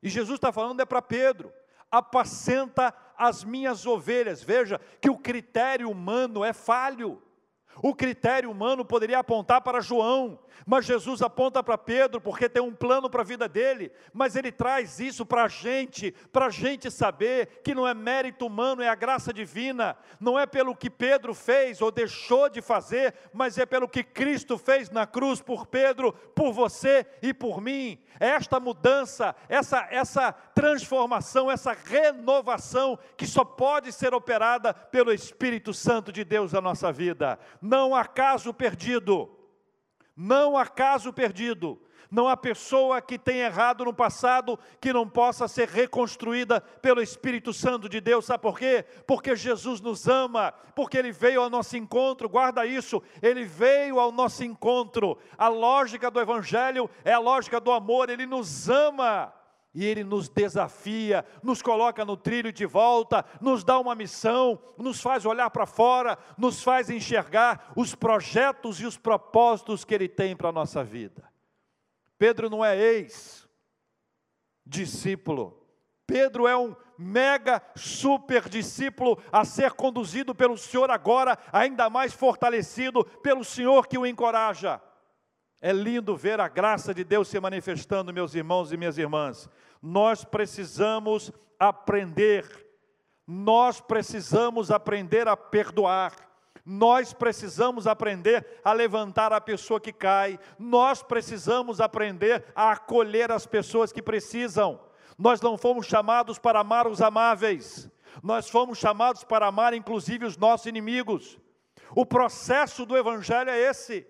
E 0.00 0.08
Jesus 0.08 0.36
está 0.36 0.52
falando 0.52 0.80
é 0.80 0.84
para 0.84 1.02
Pedro: 1.02 1.52
apacenta 1.90 2.94
as 3.16 3.44
minhas 3.44 3.86
ovelhas. 3.86 4.42
Veja 4.42 4.80
que 5.00 5.10
o 5.10 5.18
critério 5.18 5.90
humano 5.90 6.44
é 6.44 6.52
falho. 6.52 7.22
O 7.82 7.94
critério 7.94 8.50
humano 8.50 8.84
poderia 8.84 9.18
apontar 9.18 9.60
para 9.60 9.80
João, 9.80 10.38
mas 10.64 10.84
Jesus 10.84 11.20
aponta 11.22 11.62
para 11.62 11.76
Pedro, 11.76 12.20
porque 12.20 12.48
tem 12.48 12.62
um 12.62 12.72
plano 12.72 13.10
para 13.10 13.22
a 13.22 13.24
vida 13.24 13.48
dele, 13.48 13.92
mas 14.12 14.36
ele 14.36 14.52
traz 14.52 15.00
isso 15.00 15.26
para 15.26 15.44
a 15.44 15.48
gente, 15.48 16.12
para 16.32 16.46
a 16.46 16.50
gente 16.50 16.90
saber 16.90 17.60
que 17.62 17.74
não 17.74 17.86
é 17.86 17.92
mérito 17.92 18.46
humano, 18.46 18.82
é 18.82 18.88
a 18.88 18.94
graça 18.94 19.32
divina, 19.32 19.96
não 20.20 20.38
é 20.38 20.46
pelo 20.46 20.74
que 20.74 20.88
Pedro 20.88 21.34
fez 21.34 21.80
ou 21.80 21.90
deixou 21.90 22.48
de 22.48 22.62
fazer, 22.62 23.14
mas 23.32 23.58
é 23.58 23.66
pelo 23.66 23.88
que 23.88 24.02
Cristo 24.02 24.56
fez 24.56 24.90
na 24.90 25.06
cruz 25.06 25.40
por 25.40 25.66
Pedro, 25.66 26.12
por 26.34 26.52
você 26.52 27.06
e 27.20 27.34
por 27.34 27.60
mim. 27.60 27.98
É 28.18 28.28
esta 28.28 28.58
mudança, 28.58 29.34
essa, 29.48 29.86
essa 29.90 30.32
transformação, 30.32 31.50
essa 31.50 31.72
renovação 31.72 32.98
que 33.16 33.26
só 33.26 33.44
pode 33.44 33.92
ser 33.92 34.14
operada 34.14 34.72
pelo 34.72 35.12
Espírito 35.12 35.74
Santo 35.74 36.10
de 36.10 36.24
Deus 36.24 36.52
na 36.52 36.60
nossa 36.60 36.90
vida 36.90 37.38
não 37.60 37.94
há 37.94 38.04
caso 38.04 38.52
perdido. 38.52 39.35
Não 40.16 40.56
há 40.56 40.66
caso 40.66 41.12
perdido. 41.12 41.78
Não 42.10 42.28
há 42.28 42.36
pessoa 42.36 43.02
que 43.02 43.18
tenha 43.18 43.46
errado 43.46 43.84
no 43.84 43.92
passado 43.92 44.58
que 44.80 44.92
não 44.92 45.08
possa 45.08 45.48
ser 45.48 45.68
reconstruída 45.68 46.60
pelo 46.60 47.02
Espírito 47.02 47.52
Santo 47.52 47.88
de 47.88 48.00
Deus. 48.00 48.24
Sabe 48.24 48.42
por 48.42 48.58
quê? 48.58 48.84
Porque 49.06 49.34
Jesus 49.34 49.80
nos 49.80 50.06
ama, 50.06 50.52
porque 50.74 50.96
Ele 50.96 51.10
veio 51.10 51.42
ao 51.42 51.50
nosso 51.50 51.76
encontro. 51.76 52.28
Guarda 52.28 52.64
isso, 52.64 53.02
Ele 53.20 53.44
veio 53.44 53.98
ao 53.98 54.12
nosso 54.12 54.44
encontro. 54.44 55.18
A 55.36 55.48
lógica 55.48 56.10
do 56.10 56.20
Evangelho 56.20 56.88
é 57.04 57.12
a 57.12 57.18
lógica 57.18 57.60
do 57.60 57.72
amor, 57.72 58.08
Ele 58.08 58.24
nos 58.24 58.68
ama 58.68 59.32
e 59.76 59.84
Ele 59.84 60.02
nos 60.02 60.26
desafia, 60.26 61.22
nos 61.42 61.60
coloca 61.60 62.02
no 62.02 62.16
trilho 62.16 62.50
de 62.50 62.64
volta, 62.64 63.22
nos 63.42 63.62
dá 63.62 63.78
uma 63.78 63.94
missão, 63.94 64.58
nos 64.78 65.02
faz 65.02 65.26
olhar 65.26 65.50
para 65.50 65.66
fora, 65.66 66.16
nos 66.38 66.62
faz 66.62 66.88
enxergar 66.88 67.74
os 67.76 67.94
projetos 67.94 68.80
e 68.80 68.86
os 68.86 68.96
propósitos 68.96 69.84
que 69.84 69.94
Ele 69.94 70.08
tem 70.08 70.34
para 70.34 70.48
a 70.48 70.52
nossa 70.52 70.82
vida. 70.82 71.30
Pedro 72.16 72.48
não 72.48 72.64
é 72.64 72.74
ex-discípulo, 74.64 75.62
Pedro 76.06 76.48
é 76.48 76.56
um 76.56 76.74
mega 76.96 77.60
super 77.74 78.48
discípulo 78.48 79.22
a 79.30 79.44
ser 79.44 79.72
conduzido 79.72 80.34
pelo 80.34 80.56
Senhor 80.56 80.90
agora, 80.90 81.38
ainda 81.52 81.90
mais 81.90 82.14
fortalecido 82.14 83.04
pelo 83.04 83.44
Senhor 83.44 83.86
que 83.86 83.98
o 83.98 84.06
encoraja. 84.06 84.80
É 85.60 85.72
lindo 85.72 86.16
ver 86.16 86.40
a 86.40 86.48
graça 86.48 86.92
de 86.92 87.02
Deus 87.02 87.28
se 87.28 87.40
manifestando, 87.40 88.12
meus 88.12 88.34
irmãos 88.34 88.72
e 88.72 88.76
minhas 88.76 88.98
irmãs. 88.98 89.48
Nós 89.80 90.24
precisamos 90.24 91.32
aprender, 91.58 92.44
nós 93.26 93.80
precisamos 93.80 94.70
aprender 94.70 95.26
a 95.26 95.36
perdoar, 95.36 96.12
nós 96.64 97.12
precisamos 97.12 97.86
aprender 97.86 98.44
a 98.64 98.72
levantar 98.72 99.32
a 99.32 99.40
pessoa 99.40 99.80
que 99.80 99.92
cai, 99.92 100.38
nós 100.58 101.02
precisamos 101.02 101.80
aprender 101.80 102.44
a 102.54 102.72
acolher 102.72 103.30
as 103.32 103.46
pessoas 103.46 103.92
que 103.92 104.02
precisam. 104.02 104.80
Nós 105.16 105.40
não 105.40 105.56
fomos 105.56 105.86
chamados 105.86 106.38
para 106.38 106.60
amar 106.60 106.86
os 106.86 107.00
amáveis, 107.00 107.90
nós 108.22 108.50
fomos 108.50 108.78
chamados 108.78 109.24
para 109.24 109.46
amar 109.46 109.72
inclusive 109.72 110.26
os 110.26 110.36
nossos 110.36 110.66
inimigos. 110.66 111.38
O 111.94 112.04
processo 112.04 112.84
do 112.84 112.96
Evangelho 112.96 113.48
é 113.48 113.58
esse. 113.58 114.06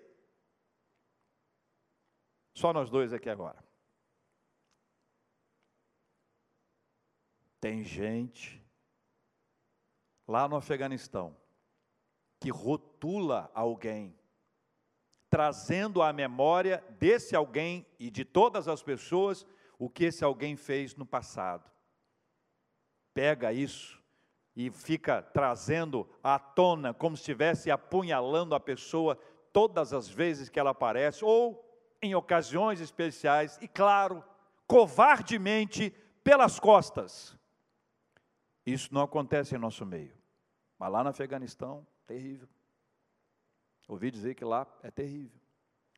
Só 2.57 2.73
nós 2.73 2.89
dois 2.89 3.13
aqui 3.13 3.29
agora. 3.29 3.63
Tem 7.61 7.83
gente 7.83 8.65
lá 10.27 10.47
no 10.47 10.55
Afeganistão 10.55 11.37
que 12.39 12.49
rotula 12.49 13.51
alguém, 13.53 14.17
trazendo 15.29 16.01
à 16.01 16.11
memória 16.11 16.83
desse 16.97 17.35
alguém 17.35 17.85
e 17.99 18.09
de 18.09 18.25
todas 18.25 18.67
as 18.67 18.81
pessoas 18.81 19.45
o 19.77 19.87
que 19.87 20.05
esse 20.05 20.23
alguém 20.23 20.55
fez 20.55 20.95
no 20.95 21.05
passado. 21.05 21.69
Pega 23.13 23.53
isso 23.53 24.03
e 24.55 24.71
fica 24.71 25.21
trazendo 25.21 26.09
à 26.23 26.39
tona 26.39 26.91
como 26.91 27.15
se 27.15 27.21
estivesse 27.21 27.69
apunhalando 27.69 28.55
a 28.55 28.59
pessoa 28.59 29.15
todas 29.53 29.93
as 29.93 30.09
vezes 30.09 30.49
que 30.49 30.59
ela 30.59 30.71
aparece, 30.71 31.23
ou 31.23 31.66
em 32.01 32.15
ocasiões 32.15 32.79
especiais, 32.79 33.57
e 33.61 33.67
claro, 33.67 34.23
covardemente 34.67 35.91
pelas 36.23 36.59
costas. 36.59 37.37
Isso 38.65 38.93
não 38.93 39.01
acontece 39.01 39.55
em 39.55 39.59
nosso 39.59 39.85
meio. 39.85 40.15
Mas 40.77 40.91
lá 40.91 41.03
no 41.03 41.09
Afeganistão, 41.09 41.87
terrível. 42.05 42.47
Ouvi 43.87 44.11
dizer 44.11 44.35
que 44.35 44.43
lá 44.43 44.67
é 44.83 44.91
terrível. 44.91 45.39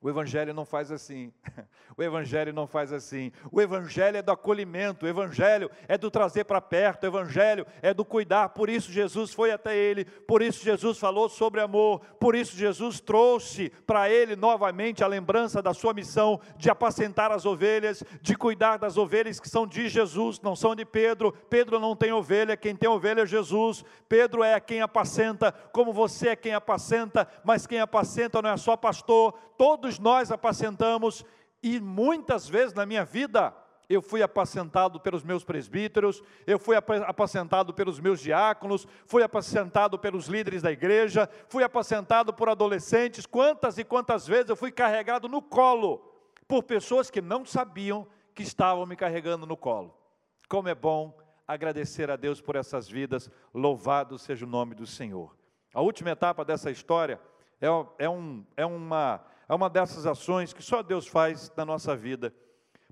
O 0.01 0.09
Evangelho 0.09 0.53
não 0.53 0.65
faz 0.65 0.91
assim. 0.91 1.33
O 1.97 2.03
Evangelho 2.03 2.53
não 2.53 2.65
faz 2.65 2.93
assim. 2.93 3.29
O 3.51 3.59
Evangelho 3.59 4.15
é 4.15 4.21
do 4.21 4.31
acolhimento, 4.31 5.05
o 5.05 5.09
Evangelho 5.09 5.69
é 5.85 5.97
do 5.97 6.09
trazer 6.09 6.45
para 6.45 6.61
perto, 6.61 7.03
o 7.03 7.07
Evangelho 7.07 7.67
é 7.81 7.93
do 7.93 8.05
cuidar. 8.05 8.49
Por 8.49 8.69
isso 8.69 8.89
Jesus 8.89 9.33
foi 9.33 9.51
até 9.51 9.75
ele, 9.75 10.05
por 10.05 10.41
isso 10.41 10.63
Jesus 10.63 10.97
falou 10.97 11.27
sobre 11.27 11.59
amor, 11.59 11.99
por 12.17 12.35
isso 12.35 12.55
Jesus 12.55 13.01
trouxe 13.01 13.69
para 13.85 14.09
ele 14.09 14.37
novamente 14.37 15.03
a 15.03 15.07
lembrança 15.07 15.61
da 15.61 15.73
sua 15.73 15.93
missão 15.93 16.39
de 16.55 16.69
apacentar 16.69 17.33
as 17.33 17.45
ovelhas, 17.45 18.01
de 18.21 18.33
cuidar 18.33 18.77
das 18.77 18.95
ovelhas 18.95 19.37
que 19.37 19.49
são 19.49 19.67
de 19.67 19.89
Jesus, 19.89 20.39
não 20.39 20.55
são 20.55 20.73
de 20.73 20.85
Pedro. 20.85 21.33
Pedro 21.49 21.81
não 21.81 21.97
tem 21.97 22.13
ovelha, 22.13 22.55
quem 22.55 22.77
tem 22.77 22.87
ovelha 22.87 23.23
é 23.23 23.25
Jesus. 23.25 23.83
Pedro 24.07 24.41
é 24.41 24.57
quem 24.61 24.81
apacenta, 24.81 25.51
como 25.73 25.91
você 25.91 26.29
é 26.29 26.35
quem 26.37 26.53
apacenta, 26.53 27.27
mas 27.43 27.67
quem 27.67 27.81
apacenta 27.81 28.41
não 28.41 28.51
é 28.51 28.55
só 28.55 28.77
pastor, 28.77 29.37
todos 29.59 29.99
nós 29.99 30.31
apacentamos, 30.31 31.25
e 31.61 31.81
muitas 31.81 32.47
vezes 32.47 32.73
na 32.73 32.85
minha 32.85 33.03
vida, 33.03 33.53
eu 33.89 34.01
fui 34.01 34.23
apacentado 34.23 35.01
pelos 35.01 35.21
meus 35.21 35.43
presbíteros, 35.43 36.23
eu 36.47 36.57
fui 36.57 36.77
apacentado 36.77 37.73
pelos 37.73 37.99
meus 37.99 38.21
diáconos, 38.21 38.87
fui 39.05 39.21
apacentado 39.21 39.99
pelos 39.99 40.27
líderes 40.27 40.61
da 40.61 40.71
igreja, 40.71 41.29
fui 41.49 41.61
apacentado 41.61 42.31
por 42.31 42.47
adolescentes. 42.47 43.25
Quantas 43.25 43.77
e 43.77 43.83
quantas 43.83 44.25
vezes 44.25 44.47
eu 44.47 44.55
fui 44.55 44.71
carregado 44.71 45.27
no 45.27 45.41
colo 45.41 46.09
por 46.47 46.63
pessoas 46.63 47.11
que 47.11 47.21
não 47.21 47.43
sabiam 47.43 48.07
que 48.33 48.43
estavam 48.43 48.85
me 48.85 48.95
carregando 48.95 49.45
no 49.45 49.57
colo. 49.57 49.93
Como 50.47 50.69
é 50.69 50.75
bom 50.75 51.13
agradecer 51.45 52.09
a 52.09 52.15
Deus 52.15 52.39
por 52.39 52.55
essas 52.55 52.87
vidas, 52.87 53.29
louvado 53.53 54.17
seja 54.17 54.45
o 54.45 54.49
nome 54.49 54.73
do 54.73 54.87
Senhor. 54.87 55.35
A 55.73 55.81
última 55.81 56.11
etapa 56.11 56.45
dessa 56.45 56.71
história 56.71 57.19
é, 57.59 57.67
é, 57.97 58.09
um, 58.09 58.45
é 58.55 58.65
uma 58.65 59.21
é 59.49 59.53
uma 59.55 59.67
dessas 59.67 60.05
ações 60.05 60.53
que 60.53 60.61
só 60.61 60.83
Deus 60.83 61.07
faz 61.07 61.51
na 61.57 61.65
nossa 61.65 61.95
vida. 61.95 62.33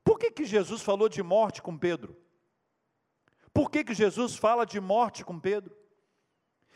Por 0.04 0.17
que, 0.17 0.32
que 0.32 0.43
Jesus 0.43 0.82
falou 0.82 1.08
de 1.08 1.22
morte 1.22 1.62
com 1.62 1.78
Pedro? 1.78 2.17
Por 3.54 3.70
que, 3.70 3.84
que 3.84 3.93
Jesus 3.93 4.36
fala 4.36 4.65
de 4.65 4.80
morte 4.80 5.24
com 5.24 5.39
Pedro? 5.39 5.78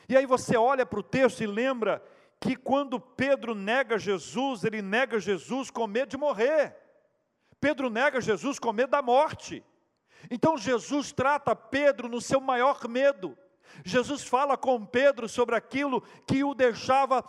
E 0.07 0.15
aí 0.15 0.25
você 0.27 0.55
olha 0.55 0.85
para 0.85 0.99
o 0.99 1.03
texto 1.03 1.41
e 1.41 1.47
lembra 1.47 2.03
que 2.39 2.55
quando 2.55 2.99
Pedro 2.99 3.55
nega 3.55 3.97
Jesus, 3.97 4.63
ele 4.63 4.81
nega 4.81 5.19
Jesus 5.19 5.71
com 5.71 5.87
medo 5.87 6.09
de 6.09 6.17
morrer. 6.17 6.75
Pedro 7.59 7.89
nega 7.89 8.21
Jesus 8.21 8.59
com 8.59 8.71
medo 8.71 8.91
da 8.91 9.01
morte. 9.01 9.63
Então 10.29 10.57
Jesus 10.57 11.11
trata 11.11 11.55
Pedro 11.55 12.07
no 12.07 12.21
seu 12.21 12.39
maior 12.39 12.87
medo. 12.87 13.35
Jesus 13.83 14.23
fala 14.23 14.57
com 14.57 14.85
Pedro 14.85 15.27
sobre 15.27 15.55
aquilo 15.55 16.01
que 16.27 16.43
o 16.43 16.53
deixava 16.53 17.23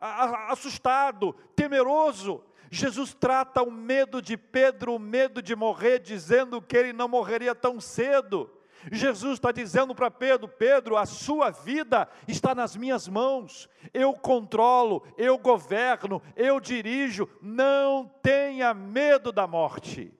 assustado, 0.00 1.34
temeroso. 1.54 2.44
Jesus 2.70 3.14
trata 3.14 3.62
o 3.62 3.70
medo 3.70 4.20
de 4.20 4.36
Pedro, 4.36 4.94
o 4.94 4.98
medo 4.98 5.40
de 5.40 5.56
morrer, 5.56 6.00
dizendo 6.00 6.60
que 6.60 6.76
ele 6.76 6.92
não 6.92 7.08
morreria 7.08 7.54
tão 7.54 7.80
cedo. 7.80 8.50
Jesus 8.92 9.34
está 9.34 9.50
dizendo 9.50 9.94
para 9.94 10.10
Pedro: 10.10 10.48
Pedro, 10.48 10.96
a 10.96 11.06
sua 11.06 11.50
vida 11.50 12.08
está 12.26 12.54
nas 12.54 12.76
minhas 12.76 13.08
mãos, 13.08 13.68
eu 13.92 14.12
controlo, 14.12 15.02
eu 15.16 15.36
governo, 15.38 16.22
eu 16.36 16.60
dirijo, 16.60 17.28
não 17.40 18.06
tenha 18.22 18.72
medo 18.72 19.32
da 19.32 19.46
morte. 19.46 20.12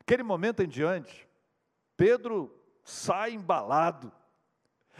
Aquele 0.00 0.22
momento 0.22 0.62
em 0.62 0.68
diante, 0.68 1.28
Pedro 1.96 2.54
sai 2.82 3.32
embalado, 3.32 4.10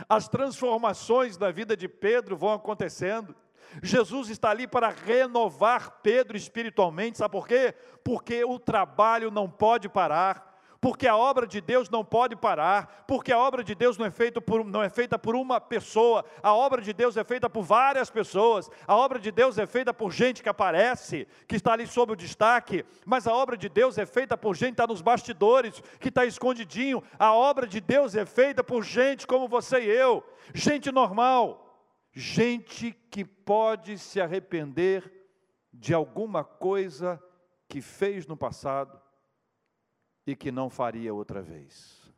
as 0.09 0.29
transformações 0.29 1.37
da 1.37 1.51
vida 1.51 1.77
de 1.77 1.89
Pedro 1.89 2.37
vão 2.37 2.53
acontecendo. 2.53 3.35
Jesus 3.83 4.29
está 4.31 4.51
ali 4.51 4.67
para 4.67 4.89
renovar 4.89 6.01
Pedro 6.03 6.37
espiritualmente, 6.37 7.19
sabe 7.19 7.33
por 7.33 7.47
quê? 7.47 7.75
Porque 8.03 8.45
o 8.45 8.59
trabalho 8.59 9.31
não 9.31 9.51
pode 9.51 9.89
parar, 9.89 10.48
porque 10.81 11.09
a 11.09 11.17
obra 11.17 11.47
de 11.47 11.61
Deus 11.61 11.91
não 11.91 12.05
pode 12.05 12.37
parar, 12.37 13.05
porque 13.07 13.33
a 13.33 13.38
obra 13.38 13.64
de 13.64 13.75
Deus 13.75 13.99
não 13.99 14.07
é, 14.07 14.11
feita 14.11 14.41
por, 14.41 14.64
não 14.64 14.83
é 14.83 14.88
feita 14.88 15.19
por 15.19 15.35
uma 15.35 15.61
pessoa, 15.61 16.25
a 16.43 16.55
obra 16.55 16.81
de 16.81 16.93
Deus 16.93 17.17
é 17.17 17.25
feita 17.25 17.51
por 17.51 17.62
várias 17.62 18.11
pessoas, 18.11 18.71
a 18.87 18.95
obra 18.95 19.19
de 19.19 19.33
Deus 19.33 19.59
é 19.59 19.67
feita 19.67 19.93
por 19.93 20.12
gente 20.12 20.43
que 20.43 20.49
aparece, 20.49 21.27
que 21.49 21.57
está 21.57 21.73
ali 21.73 21.87
sob 21.87 22.12
o 22.12 22.17
destaque, 22.17 22.85
mas 23.05 23.27
a 23.27 23.35
obra 23.35 23.57
de 23.57 23.69
Deus 23.69 23.99
é 23.99 24.07
feita 24.07 24.37
por 24.37 24.55
gente 24.55 24.69
que 24.69 24.75
está 24.75 24.87
nos 24.87 25.03
bastidores, 25.03 25.83
que 25.99 26.09
está 26.09 26.25
escondidinho, 26.25 27.03
a 27.19 27.33
obra 27.33 27.67
de 27.67 27.81
Deus 27.81 28.14
é 28.14 28.25
feita 28.25 28.62
por 28.62 28.85
gente 28.85 29.27
como 29.27 29.49
você 29.49 29.81
e 29.81 29.88
eu, 29.88 30.23
gente 30.55 30.93
normal, 30.93 31.64
gente 32.12 32.93
que 33.11 33.25
pode 33.25 33.99
se 33.99 34.21
arrepender 34.21 35.12
de 35.73 35.93
alguma 35.93 36.45
coisa 36.45 37.23
que 37.69 37.81
fez 37.81 38.27
no 38.27 38.37
passado 38.37 39.08
e 40.29 40.37
que 40.37 40.53
não 40.53 40.69
faria 40.69 41.14
outra 41.14 41.41
vez. 41.41 42.12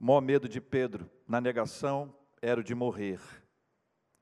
Maior 0.00 0.22
medo 0.22 0.48
de 0.48 0.58
Pedro 0.58 1.10
na 1.26 1.38
negação 1.38 2.16
era 2.40 2.60
o 2.60 2.64
de 2.64 2.74
morrer. 2.74 3.20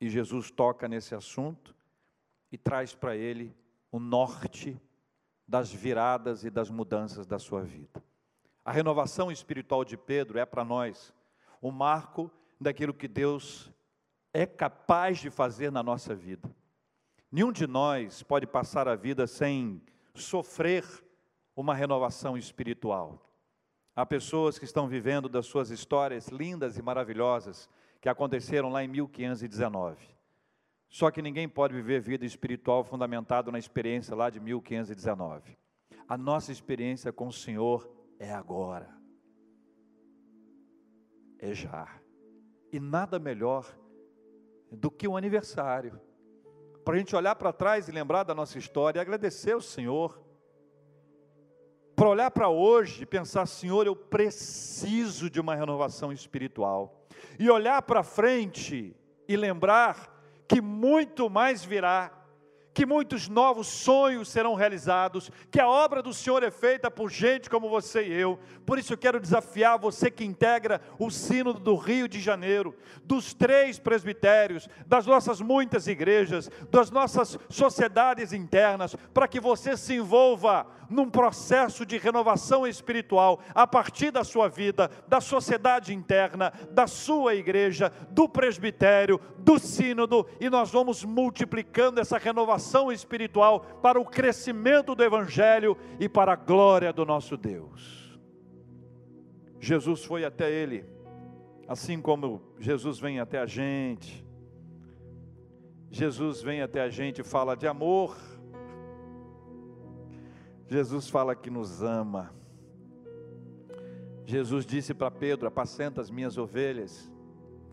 E 0.00 0.11
Jesus 0.11 0.50
toca 0.50 0.88
nesse 0.88 1.14
assunto 1.14 1.76
e 2.50 2.59
traz 2.59 2.92
para 2.92 3.14
ele 3.14 3.56
o 3.92 4.00
norte 4.00 4.82
das 5.46 5.72
viradas 5.72 6.42
e 6.42 6.50
das 6.50 6.68
mudanças 6.68 7.24
da 7.24 7.38
sua 7.38 7.62
vida. 7.62 8.02
A 8.64 8.72
renovação 8.72 9.30
espiritual 9.30 9.85
de 9.85 9.96
Pedro 9.96 10.40
é 10.40 10.44
para 10.44 10.64
nós 10.64 11.14
o 11.61 11.70
marco 11.70 12.28
daquilo 12.61 12.92
que 12.92 13.06
Deus 13.06 13.70
é 14.35 14.44
capaz 14.44 15.18
de 15.18 15.30
fazer 15.30 15.70
na 15.70 15.85
nossa 15.85 16.16
vida. 16.16 16.52
Nenhum 17.37 17.53
de 17.53 17.66
nós 17.66 18.22
pode 18.22 18.46
passar 18.46 18.88
a 18.88 18.96
vida 18.96 19.27
sem 19.27 19.83
sofrer 20.14 20.87
uma 21.55 21.75
renovação 21.75 22.35
espiritual. 22.35 23.31
Há 23.94 24.07
pessoas 24.07 24.59
que 24.59 24.64
estão 24.64 24.88
vivendo 24.88 25.29
das 25.29 25.44
suas 25.44 25.68
histórias 25.68 26.29
lindas 26.29 26.79
e 26.79 26.83
maravilhosas 26.83 27.68
que 28.01 28.09
aconteceram 28.09 28.70
lá 28.70 28.83
em 28.83 28.88
1519. 28.88 30.16
Só 30.88 31.11
que 31.11 31.20
ninguém 31.20 31.46
pode 31.46 31.75
viver 31.75 32.01
vida 32.01 32.25
espiritual 32.25 32.83
fundamentado 32.83 33.53
na 33.53 33.59
experiência 33.59 34.16
lá 34.16 34.31
de 34.31 34.40
1519. 34.40 35.59
A 36.09 36.16
nossa 36.16 36.51
experiência 36.51 37.12
com 37.12 37.27
o 37.27 37.33
Senhor 37.35 37.87
é 38.18 38.33
agora. 38.33 38.88
É 41.38 41.53
já. 41.53 42.01
E 42.72 42.81
nada 42.81 43.18
melhor 43.18 43.79
do 44.72 44.90
que 44.90 45.07
um 45.07 45.18
aniversário 45.18 46.01
para 46.87 46.94
a 46.94 46.99
gente 46.99 47.16
olhar 47.16 47.35
para 47.35 47.53
trás 47.53 47.88
e 47.88 47.90
lembrar 47.90 48.22
da 48.22 48.33
nossa 48.33 48.59
história 48.59 49.01
e 49.01 49.03
agradecer 49.03 49.51
ao 49.51 49.61
Senhor. 49.61 50.22
Para 51.96 52.09
olhar 52.09 52.31
para 52.31 52.49
hoje 52.49 53.03
e 53.03 53.07
pensar, 53.07 53.44
Senhor, 53.46 53.88
eu 53.88 53.96
preciso 53.96 55.29
de 55.29 55.40
uma 55.40 55.57
renovação 55.57 56.12
espiritual. 56.12 57.05
E 57.40 57.51
olhar 57.51 57.83
para 57.83 58.05
frente 58.05 58.94
e 59.27 59.37
lembrar 59.37 60.16
que 60.46 60.61
muito 60.61 61.29
mais 61.29 61.64
virá 61.64 62.12
que 62.76 62.84
muitos 62.84 63.26
novos 63.26 63.68
sonhos 63.68 64.28
serão 64.28 64.54
realizados, 64.54 65.30
que 65.50 65.58
a 65.58 65.66
obra 65.66 66.02
do 66.02 66.12
Senhor 66.12 66.42
é 66.42 66.50
feita 66.50 66.90
por 66.90 67.10
gente 67.10 67.48
como 67.48 67.70
você 67.70 68.06
e 68.06 68.12
eu. 68.12 68.38
Por 68.66 68.78
isso 68.78 68.92
eu 68.92 68.98
quero 68.98 69.18
desafiar 69.18 69.78
você 69.78 70.10
que 70.10 70.22
integra 70.22 70.82
o 70.98 71.10
sino 71.10 71.54
do 71.54 71.74
Rio 71.74 72.06
de 72.06 72.20
Janeiro, 72.20 72.76
dos 73.02 73.32
três 73.32 73.78
presbitérios, 73.78 74.68
das 74.86 75.06
nossas 75.06 75.40
muitas 75.40 75.86
igrejas, 75.86 76.50
das 76.70 76.90
nossas 76.90 77.38
sociedades 77.48 78.34
internas, 78.34 78.94
para 79.14 79.26
que 79.26 79.40
você 79.40 79.74
se 79.74 79.94
envolva 79.94 80.66
num 80.90 81.08
processo 81.08 81.86
de 81.86 81.96
renovação 81.96 82.66
espiritual 82.66 83.40
a 83.54 83.66
partir 83.66 84.10
da 84.10 84.22
sua 84.22 84.48
vida, 84.48 84.90
da 85.08 85.20
sociedade 85.20 85.94
interna, 85.94 86.52
da 86.72 86.86
sua 86.86 87.34
igreja, 87.34 87.90
do 88.10 88.28
presbitério, 88.28 89.18
do 89.38 89.58
sínodo, 89.58 90.28
e 90.38 90.50
nós 90.50 90.70
vamos 90.70 91.02
multiplicando 91.02 92.00
essa 92.00 92.18
renovação 92.18 92.65
espiritual 92.90 93.61
para 93.83 94.00
o 94.00 94.05
crescimento 94.05 94.94
do 94.94 95.02
evangelho 95.02 95.76
e 96.00 96.09
para 96.09 96.33
a 96.33 96.37
glória 96.37 96.92
do 96.92 97.05
nosso 97.05 97.37
Deus. 97.37 98.18
Jesus 99.61 100.05
foi 100.05 100.24
até 100.24 100.50
ele, 100.50 100.85
assim 101.66 102.00
como 102.00 102.42
Jesus 102.59 102.98
vem 102.98 103.20
até 103.20 103.38
a 103.38 103.46
gente. 103.46 104.24
Jesus 105.90 106.42
vem 106.42 106.61
até 106.62 106.83
a 106.83 106.88
gente 106.88 107.20
e 107.20 107.24
fala 107.24 107.57
de 107.57 107.66
amor, 107.66 108.16
Jesus 110.68 111.09
fala 111.09 111.35
que 111.35 111.48
nos 111.48 111.83
ama. 111.83 112.35
Jesus 114.24 114.66
disse 114.66 114.92
para 114.92 115.11
Pedro: 115.11 115.46
Apacenta 115.46 116.00
as 116.00 116.11
minhas 116.11 116.37
ovelhas. 116.37 117.11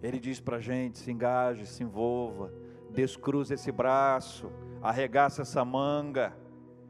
Ele 0.02 0.20
diz 0.20 0.40
para 0.40 0.58
a 0.58 0.62
gente: 0.62 1.00
se 1.00 1.12
engaje, 1.12 1.66
se 1.66 1.84
envolva, 1.84 2.54
descruze 2.92 3.56
esse 3.56 3.72
braço, 3.72 4.52
arregaça 4.84 5.44
essa 5.44 5.64
manga, 5.64 6.36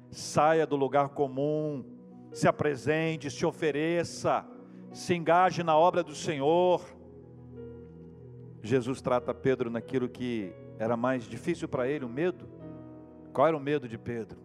saia 0.10 0.65
do 0.65 0.75
lugar 0.75 1.10
comum, 1.10 1.86
se 2.32 2.47
apresente, 2.47 3.29
se 3.29 3.45
ofereça, 3.45 4.43
se 4.91 5.13
engaje 5.13 5.62
na 5.62 5.77
obra 5.77 6.03
do 6.03 6.15
Senhor. 6.15 6.82
Jesus 8.63 8.99
trata 8.99 9.32
Pedro 9.32 9.69
naquilo 9.69 10.10
que 10.10 10.51
era 10.79 10.97
mais 10.97 11.25
difícil 11.25 11.69
para 11.69 11.88
ele, 11.88 12.03
o 12.03 12.10
medo. 12.10 12.49
Qual 13.32 13.47
era 13.47 13.56
o 13.56 13.60
medo 13.60 13.88
de 13.88 13.97
Pedro? 13.97 14.39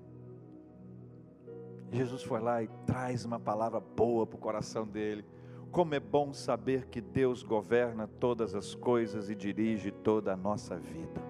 Jesus 1.91 2.23
foi 2.23 2.41
lá 2.41 2.63
e 2.63 2.69
traz 2.85 3.25
uma 3.25 3.41
palavra 3.41 3.81
boa 3.81 4.27
para 4.27 4.37
o 4.37 4.41
coração 4.41 4.87
dele. 4.87 5.25
Como 5.71 5.95
é 5.95 6.01
bom 6.01 6.35
saber 6.35 6.87
que 6.87 7.01
Deus 7.01 7.43
governa 7.43 8.07
todas 8.07 8.55
as 8.55 8.75
coisas 8.75 9.31
e 9.31 9.35
dirige 9.35 9.91
toda 9.91 10.35
a 10.35 10.37
nossa 10.37 10.77
vida. 10.77 11.28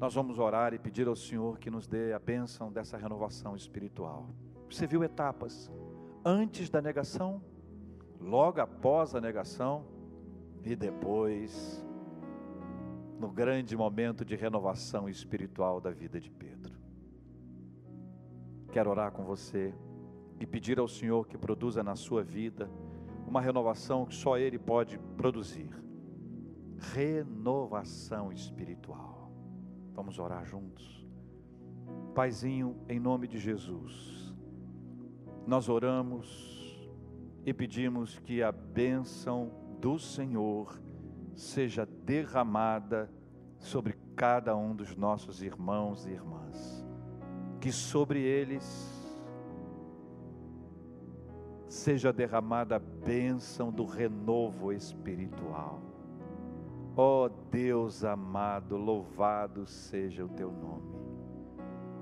Nós 0.00 0.14
vamos 0.14 0.38
orar 0.38 0.72
e 0.72 0.78
pedir 0.78 1.08
ao 1.08 1.16
Senhor 1.16 1.58
que 1.58 1.70
nos 1.70 1.88
dê 1.88 2.12
a 2.12 2.20
bênção 2.20 2.70
dessa 2.70 2.96
renovação 2.96 3.56
espiritual. 3.56 4.28
Você 4.70 4.86
viu 4.86 5.02
etapas 5.02 5.68
antes 6.24 6.70
da 6.70 6.80
negação, 6.80 7.42
logo 8.20 8.60
após 8.60 9.16
a 9.16 9.20
negação 9.20 9.84
e 10.62 10.76
depois 10.76 11.84
no 13.18 13.28
grande 13.28 13.76
momento 13.76 14.24
de 14.24 14.36
renovação 14.36 15.08
espiritual 15.08 15.80
da 15.80 15.90
vida 15.90 16.20
de 16.20 16.30
Pedro. 16.30 16.78
Quero 18.70 18.90
orar 18.90 19.10
com 19.10 19.24
você 19.24 19.74
e 20.38 20.46
pedir 20.46 20.78
ao 20.78 20.86
Senhor 20.86 21.26
que 21.26 21.36
produza 21.36 21.82
na 21.82 21.96
sua 21.96 22.22
vida 22.22 22.70
uma 23.26 23.40
renovação 23.40 24.06
que 24.06 24.14
só 24.14 24.38
Ele 24.38 24.60
pode 24.60 24.96
produzir. 25.16 25.70
Renovação 26.94 28.32
espiritual. 28.32 29.17
Vamos 29.98 30.20
orar 30.20 30.46
juntos. 30.46 31.04
Paizinho, 32.14 32.76
em 32.88 33.00
nome 33.00 33.26
de 33.26 33.36
Jesus, 33.36 34.32
nós 35.44 35.68
oramos 35.68 36.88
e 37.44 37.52
pedimos 37.52 38.16
que 38.20 38.40
a 38.40 38.52
bênção 38.52 39.50
do 39.80 39.98
Senhor 39.98 40.80
seja 41.34 41.84
derramada 41.84 43.10
sobre 43.58 43.98
cada 44.14 44.56
um 44.56 44.72
dos 44.72 44.94
nossos 44.94 45.42
irmãos 45.42 46.06
e 46.06 46.10
irmãs 46.10 46.86
que 47.60 47.72
sobre 47.72 48.22
eles 48.22 48.64
seja 51.66 52.12
derramada 52.12 52.76
a 52.76 52.78
bênção 52.78 53.72
do 53.72 53.84
renovo 53.84 54.72
espiritual. 54.72 55.87
Ó 57.00 57.26
oh 57.26 57.28
Deus 57.28 58.02
amado, 58.02 58.76
louvado 58.76 59.64
seja 59.68 60.24
o 60.24 60.28
teu 60.28 60.50
nome. 60.50 60.98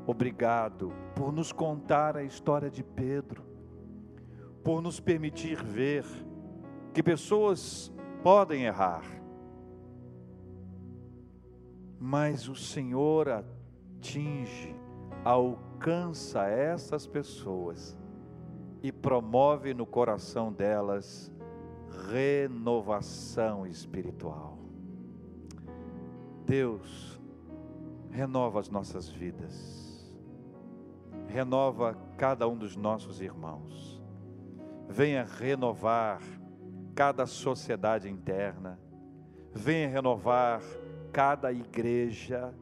Obrigado 0.06 0.90
por 1.14 1.30
nos 1.30 1.52
contar 1.52 2.16
a 2.16 2.22
história 2.22 2.70
de 2.70 2.82
Pedro, 2.82 3.44
por 4.64 4.80
nos 4.80 4.98
permitir 4.98 5.62
ver 5.62 6.02
que 6.94 7.02
pessoas 7.02 7.92
podem 8.22 8.64
errar, 8.64 9.04
mas 12.00 12.48
o 12.48 12.54
Senhor 12.54 13.28
atinge 13.28 14.74
alcança 15.22 16.46
essas 16.48 17.06
pessoas 17.06 17.94
e 18.82 18.90
promove 18.90 19.74
no 19.74 19.84
coração 19.84 20.50
delas 20.50 21.30
renovação 22.10 23.66
espiritual. 23.66 24.55
Deus, 26.46 27.20
renova 28.08 28.60
as 28.60 28.68
nossas 28.68 29.08
vidas, 29.08 30.14
renova 31.26 31.98
cada 32.16 32.46
um 32.46 32.56
dos 32.56 32.76
nossos 32.76 33.20
irmãos, 33.20 34.00
venha 34.88 35.24
renovar 35.24 36.20
cada 36.94 37.26
sociedade 37.26 38.08
interna, 38.08 38.78
venha 39.52 39.88
renovar 39.88 40.62
cada 41.12 41.52
igreja, 41.52 42.54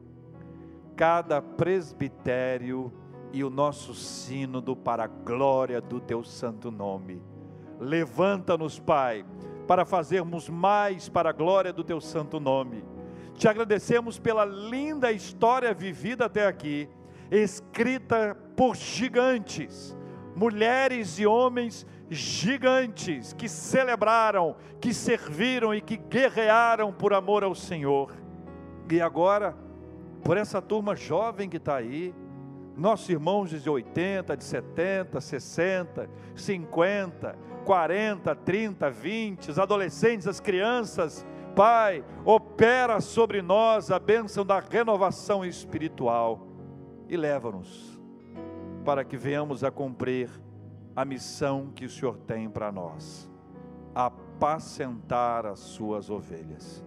cada 0.95 1.39
presbitério 1.39 2.91
e 3.31 3.43
o 3.43 3.51
nosso 3.51 3.93
sínodo 3.93 4.75
para 4.75 5.03
a 5.03 5.07
glória 5.07 5.79
do 5.79 5.99
teu 5.99 6.23
santo 6.23 6.71
nome. 6.71 7.21
Levanta-nos, 7.79 8.79
Pai, 8.79 9.23
para 9.67 9.85
fazermos 9.85 10.49
mais 10.49 11.07
para 11.07 11.29
a 11.29 11.33
glória 11.33 11.71
do 11.71 11.83
teu 11.83 12.01
santo 12.01 12.39
nome. 12.39 12.94
Te 13.37 13.49
agradecemos 13.49 14.17
pela 14.17 14.45
linda 14.45 15.11
história 15.11 15.73
vivida 15.73 16.25
até 16.25 16.47
aqui, 16.47 16.87
escrita 17.29 18.35
por 18.55 18.75
gigantes, 18.75 19.95
mulheres 20.35 21.19
e 21.19 21.25
homens 21.25 21.85
gigantes 22.09 23.33
que 23.33 23.49
celebraram, 23.49 24.55
que 24.79 24.93
serviram 24.93 25.73
e 25.73 25.81
que 25.81 25.97
guerrearam 25.97 26.93
por 26.93 27.13
amor 27.13 27.43
ao 27.43 27.53
Senhor. 27.53 28.15
E 28.89 29.01
agora, 29.01 29.53
por 30.23 30.37
essa 30.37 30.61
turma 30.61 30.95
jovem 30.95 31.49
que 31.49 31.57
está 31.57 31.75
aí, 31.75 32.15
nossos 32.77 33.09
irmãos 33.09 33.49
de 33.49 33.69
80, 33.69 34.37
de 34.37 34.43
70, 34.43 35.19
60, 35.19 36.09
50, 36.35 37.35
40, 37.65 38.35
30, 38.35 38.89
20, 38.89 39.51
os 39.51 39.59
adolescentes, 39.59 40.27
as 40.27 40.39
crianças, 40.39 41.25
Pai, 41.55 42.03
opera 42.25 42.99
sobre 42.99 43.41
nós 43.41 43.89
a 43.89 43.97
bênção 43.97 44.45
da 44.45 44.59
renovação 44.59 45.45
espiritual 45.45 46.45
e 47.07 47.15
leva-nos 47.15 47.99
para 48.83 49.05
que 49.05 49.15
venhamos 49.15 49.63
a 49.63 49.71
cumprir 49.71 50.29
a 50.95 51.05
missão 51.05 51.71
que 51.73 51.85
o 51.85 51.89
Senhor 51.89 52.17
tem 52.17 52.49
para 52.49 52.71
nós, 52.71 53.31
apacentar 53.93 55.45
as 55.45 55.59
suas 55.59 56.09
ovelhas. 56.09 56.85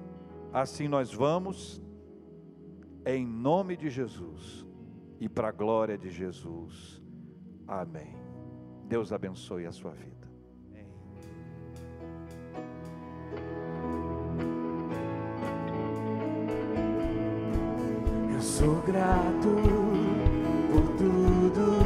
Assim 0.53 0.87
nós 0.87 1.13
vamos 1.13 1.83
em 3.05 3.27
nome 3.27 3.77
de 3.77 3.91
Jesus 3.91 4.67
e 5.19 5.29
para 5.29 5.49
a 5.49 5.53
glória 5.53 5.97
de 5.97 6.11
Jesus. 6.11 7.03
Amém. 7.67 8.15
Deus 8.85 9.13
abençoe 9.13 9.67
a 9.67 9.73
sua 9.73 9.93
vida. 9.93 10.18
Sou 18.57 18.83
grato 18.87 19.55
por 20.73 20.83
tudo. 20.97 21.78